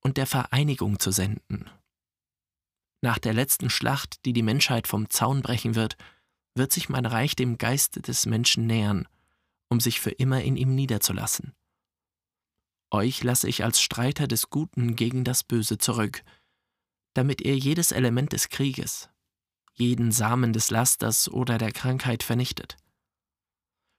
und 0.00 0.16
der 0.16 0.26
Vereinigung 0.26 0.98
zu 0.98 1.10
senden. 1.10 1.70
Nach 3.00 3.18
der 3.18 3.32
letzten 3.32 3.70
Schlacht, 3.70 4.24
die 4.24 4.32
die 4.32 4.42
Menschheit 4.42 4.86
vom 4.88 5.08
Zaun 5.08 5.42
brechen 5.42 5.74
wird, 5.74 5.96
wird 6.54 6.72
sich 6.72 6.88
mein 6.88 7.06
Reich 7.06 7.36
dem 7.36 7.56
Geiste 7.56 8.02
des 8.02 8.26
Menschen 8.26 8.66
nähern, 8.66 9.06
um 9.68 9.80
sich 9.80 10.00
für 10.00 10.10
immer 10.10 10.42
in 10.42 10.56
ihm 10.56 10.74
niederzulassen. 10.74 11.54
Euch 12.90 13.22
lasse 13.22 13.48
ich 13.48 13.64
als 13.64 13.80
Streiter 13.80 14.26
des 14.26 14.50
Guten 14.50 14.96
gegen 14.96 15.22
das 15.24 15.44
Böse 15.44 15.78
zurück, 15.78 16.24
damit 17.14 17.40
ihr 17.42 17.56
jedes 17.56 17.92
Element 17.92 18.32
des 18.32 18.48
Krieges, 18.48 19.10
jeden 19.74 20.10
Samen 20.10 20.52
des 20.52 20.70
Lasters 20.70 21.28
oder 21.28 21.58
der 21.58 21.72
Krankheit 21.72 22.22
vernichtet. 22.22 22.76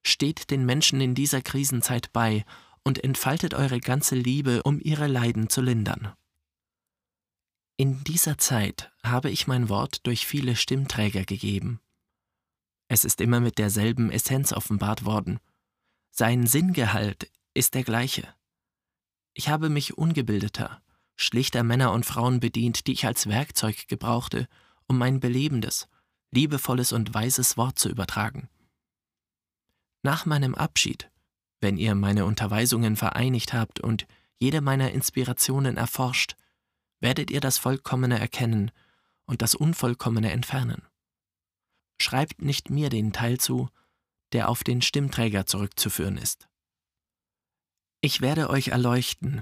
Steht 0.05 0.49
den 0.49 0.65
Menschen 0.65 1.01
in 1.01 1.15
dieser 1.15 1.41
Krisenzeit 1.41 2.11
bei 2.13 2.45
und 2.89 3.03
entfaltet 3.03 3.53
eure 3.53 3.79
ganze 3.79 4.15
Liebe, 4.15 4.63
um 4.63 4.79
ihre 4.81 5.05
Leiden 5.05 5.47
zu 5.47 5.61
lindern. 5.61 6.11
In 7.77 8.03
dieser 8.03 8.39
Zeit 8.39 8.91
habe 9.03 9.29
ich 9.29 9.45
mein 9.45 9.69
Wort 9.69 10.07
durch 10.07 10.25
viele 10.25 10.55
Stimmträger 10.55 11.23
gegeben. 11.23 11.81
Es 12.87 13.05
ist 13.05 13.21
immer 13.21 13.41
mit 13.41 13.59
derselben 13.59 14.09
Essenz 14.09 14.53
offenbart 14.53 15.05
worden. 15.05 15.39
Sein 16.09 16.47
Sinngehalt 16.47 17.31
ist 17.53 17.75
der 17.75 17.83
gleiche. 17.83 18.27
Ich 19.35 19.49
habe 19.49 19.69
mich 19.69 19.95
ungebildeter, 19.95 20.81
schlichter 21.15 21.61
Männer 21.61 21.91
und 21.91 22.07
Frauen 22.07 22.39
bedient, 22.39 22.87
die 22.87 22.93
ich 22.93 23.05
als 23.05 23.29
Werkzeug 23.29 23.87
gebrauchte, 23.87 24.47
um 24.87 24.97
mein 24.97 25.19
belebendes, 25.19 25.87
liebevolles 26.31 26.91
und 26.91 27.13
weises 27.13 27.55
Wort 27.55 27.77
zu 27.77 27.87
übertragen. 27.87 28.49
Nach 30.01 30.25
meinem 30.25 30.55
Abschied, 30.55 31.11
wenn 31.61 31.77
ihr 31.77 31.95
meine 31.95 32.25
Unterweisungen 32.25 32.95
vereinigt 32.95 33.53
habt 33.53 33.79
und 33.79 34.07
jede 34.37 34.61
meiner 34.61 34.91
Inspirationen 34.91 35.77
erforscht, 35.77 36.35
werdet 36.99 37.31
ihr 37.31 37.41
das 37.41 37.57
Vollkommene 37.57 38.19
erkennen 38.19 38.71
und 39.25 39.41
das 39.41 39.55
Unvollkommene 39.55 40.31
entfernen. 40.31 40.83
Schreibt 42.01 42.41
nicht 42.41 42.69
mir 42.69 42.89
den 42.89 43.11
Teil 43.11 43.39
zu, 43.39 43.69
der 44.31 44.49
auf 44.49 44.63
den 44.63 44.81
Stimmträger 44.81 45.45
zurückzuführen 45.45 46.17
ist. 46.17 46.47
Ich 48.01 48.21
werde 48.21 48.49
euch 48.49 48.69
erleuchten, 48.69 49.41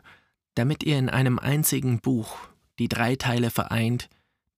damit 0.56 0.84
ihr 0.84 0.98
in 0.98 1.10
einem 1.10 1.38
einzigen 1.38 2.00
Buch 2.00 2.38
die 2.80 2.90
drei 2.90 3.16
Teile 3.16 3.52
vereint, 3.52 4.10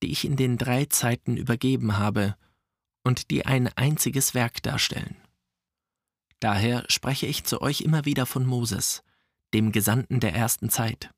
die 0.02 0.12
ich 0.12 0.24
in 0.24 0.38
den 0.38 0.58
drei 0.58 0.86
Zeiten 0.86 1.36
übergeben 1.36 1.98
habe 1.98 2.36
und 3.04 3.32
die 3.32 3.45
ein 3.45 3.67
einziges 3.76 4.34
Werk 4.34 4.63
darstellen. 4.63 5.17
Daher 6.39 6.86
spreche 6.88 7.25
ich 7.25 7.43
zu 7.43 7.62
euch 7.62 7.82
immer 7.82 8.06
wieder 8.06 8.25
von 8.25 8.45
Moses, 8.45 9.04
dem 9.54 9.71
Gesandten 9.71 10.19
der 10.19 10.34
ersten 10.34 10.69
Zeit. 10.69 11.12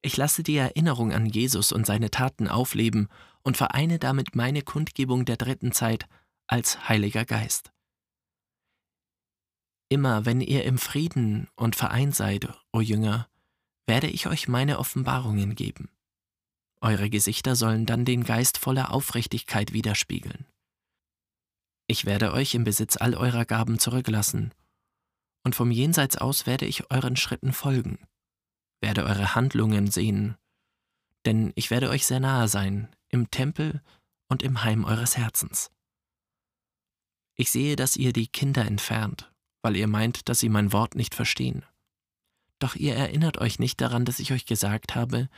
Ich 0.00 0.16
lasse 0.16 0.42
die 0.42 0.56
Erinnerung 0.56 1.12
an 1.12 1.26
Jesus 1.26 1.70
und 1.70 1.86
seine 1.86 2.10
Taten 2.10 2.48
aufleben 2.48 3.08
und 3.42 3.56
vereine 3.56 3.98
damit 3.98 4.34
meine 4.34 4.62
Kundgebung 4.62 5.24
der 5.24 5.36
dritten 5.36 5.72
Zeit 5.72 6.06
als 6.46 6.88
Heiliger 6.88 7.24
Geist. 7.24 7.72
Immer 9.88 10.24
wenn 10.24 10.40
ihr 10.40 10.64
im 10.64 10.78
Frieden 10.78 11.48
und 11.54 11.76
vereint 11.76 12.14
seid, 12.16 12.48
o 12.72 12.80
Jünger, 12.80 13.28
werde 13.86 14.06
ich 14.06 14.26
euch 14.26 14.48
meine 14.48 14.78
Offenbarungen 14.78 15.54
geben. 15.54 15.90
Eure 16.80 17.10
Gesichter 17.10 17.54
sollen 17.54 17.86
dann 17.86 18.04
den 18.04 18.24
Geist 18.24 18.58
voller 18.58 18.92
Aufrichtigkeit 18.92 19.72
widerspiegeln. 19.72 20.46
Ich 21.86 22.04
werde 22.04 22.32
euch 22.32 22.54
im 22.54 22.64
Besitz 22.64 22.96
all 22.96 23.14
eurer 23.14 23.44
Gaben 23.44 23.78
zurücklassen, 23.78 24.52
und 25.44 25.54
vom 25.54 25.70
Jenseits 25.70 26.16
aus 26.16 26.46
werde 26.46 26.66
ich 26.66 26.90
euren 26.90 27.16
Schritten 27.16 27.52
folgen, 27.52 27.98
werde 28.80 29.04
eure 29.04 29.34
Handlungen 29.34 29.90
sehen, 29.90 30.36
denn 31.26 31.52
ich 31.56 31.70
werde 31.70 31.88
euch 31.90 32.06
sehr 32.06 32.20
nahe 32.20 32.48
sein, 32.48 32.88
im 33.08 33.30
Tempel 33.30 33.82
und 34.28 34.42
im 34.42 34.64
Heim 34.64 34.84
eures 34.84 35.16
Herzens. 35.16 35.70
Ich 37.36 37.50
sehe, 37.50 37.76
dass 37.76 37.96
ihr 37.96 38.12
die 38.12 38.28
Kinder 38.28 38.64
entfernt, 38.64 39.32
weil 39.62 39.76
ihr 39.76 39.86
meint, 39.86 40.28
dass 40.28 40.40
sie 40.40 40.48
mein 40.48 40.72
Wort 40.72 40.94
nicht 40.94 41.14
verstehen. 41.14 41.64
Doch 42.58 42.76
ihr 42.76 42.94
erinnert 42.94 43.38
euch 43.38 43.58
nicht 43.58 43.80
daran, 43.80 44.04
dass 44.04 44.20
ich 44.20 44.32
euch 44.32 44.46
gesagt 44.46 44.94
habe, 44.94 45.28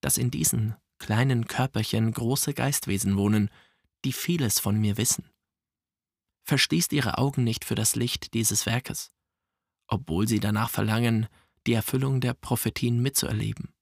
dass 0.00 0.16
in 0.16 0.30
diesen 0.30 0.74
kleinen 0.98 1.46
Körperchen 1.46 2.12
große 2.12 2.54
Geistwesen 2.54 3.16
wohnen, 3.16 3.50
die 4.04 4.12
vieles 4.12 4.58
von 4.58 4.78
mir 4.78 4.96
wissen. 4.96 5.29
Verschließt 6.44 6.92
ihre 6.92 7.18
Augen 7.18 7.44
nicht 7.44 7.64
für 7.64 7.74
das 7.74 7.96
Licht 7.96 8.34
dieses 8.34 8.66
Werkes, 8.66 9.10
obwohl 9.86 10.26
sie 10.26 10.40
danach 10.40 10.70
verlangen, 10.70 11.28
die 11.66 11.74
Erfüllung 11.74 12.20
der 12.20 12.34
Prophetien 12.34 13.00
mitzuerleben. 13.00 13.74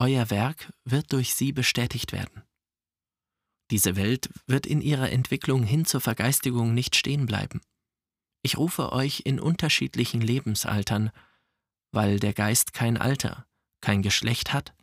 Euer 0.00 0.30
Werk 0.30 0.72
wird 0.84 1.12
durch 1.12 1.34
sie 1.34 1.52
bestätigt 1.52 2.12
werden. 2.12 2.42
Diese 3.70 3.96
Welt 3.96 4.30
wird 4.46 4.66
in 4.66 4.80
ihrer 4.80 5.10
Entwicklung 5.10 5.62
hin 5.62 5.84
zur 5.84 6.00
Vergeistigung 6.00 6.72
nicht 6.72 6.96
stehen 6.96 7.26
bleiben. 7.26 7.60
Ich 8.42 8.56
rufe 8.56 8.92
euch 8.92 9.22
in 9.24 9.40
unterschiedlichen 9.40 10.20
Lebensaltern, 10.20 11.10
weil 11.92 12.20
der 12.20 12.32
Geist 12.32 12.72
kein 12.72 12.96
Alter, 12.96 13.46
kein 13.80 14.02
Geschlecht 14.02 14.52
hat. 14.52 14.74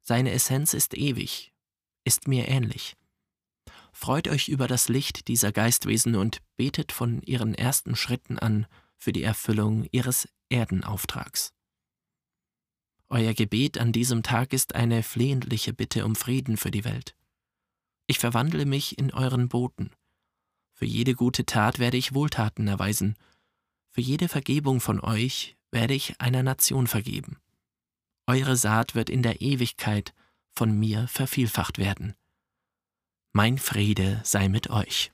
Seine 0.00 0.30
Essenz 0.30 0.74
ist 0.74 0.96
ewig, 0.96 1.52
ist 2.04 2.28
mir 2.28 2.48
ähnlich. 2.48 2.96
Freut 3.92 4.28
euch 4.28 4.48
über 4.48 4.66
das 4.66 4.88
Licht 4.88 5.28
dieser 5.28 5.52
Geistwesen 5.52 6.14
und 6.14 6.38
betet 6.56 6.92
von 6.92 7.22
ihren 7.22 7.54
ersten 7.54 7.96
Schritten 7.96 8.38
an 8.38 8.66
für 8.96 9.12
die 9.12 9.22
Erfüllung 9.22 9.86
ihres 9.90 10.28
Erdenauftrags. 10.48 11.52
Euer 13.08 13.34
Gebet 13.34 13.78
an 13.78 13.92
diesem 13.92 14.22
Tag 14.22 14.52
ist 14.52 14.74
eine 14.74 15.02
flehentliche 15.02 15.72
Bitte 15.72 16.04
um 16.04 16.14
Frieden 16.14 16.56
für 16.56 16.70
die 16.70 16.84
Welt. 16.84 17.16
Ich 18.06 18.18
verwandle 18.18 18.66
mich 18.66 18.98
in 18.98 19.12
euren 19.12 19.48
Boten. 19.48 19.90
Für 20.72 20.84
jede 20.84 21.14
gute 21.14 21.44
Tat 21.44 21.78
werde 21.78 21.96
ich 21.96 22.14
Wohltaten 22.14 22.68
erweisen. 22.68 23.16
Für 23.90 24.00
jede 24.00 24.28
Vergebung 24.28 24.80
von 24.80 25.00
euch 25.00 25.56
werde 25.72 25.94
ich 25.94 26.20
einer 26.20 26.42
Nation 26.42 26.86
vergeben. 26.86 27.38
Eure 28.26 28.56
Saat 28.56 28.94
wird 28.94 29.10
in 29.10 29.22
der 29.22 29.40
Ewigkeit 29.40 30.14
von 30.52 30.78
mir 30.78 31.08
vervielfacht 31.08 31.78
werden. 31.78 32.14
Mein 33.32 33.58
Friede 33.58 34.20
sei 34.24 34.48
mit 34.48 34.70
euch. 34.70 35.12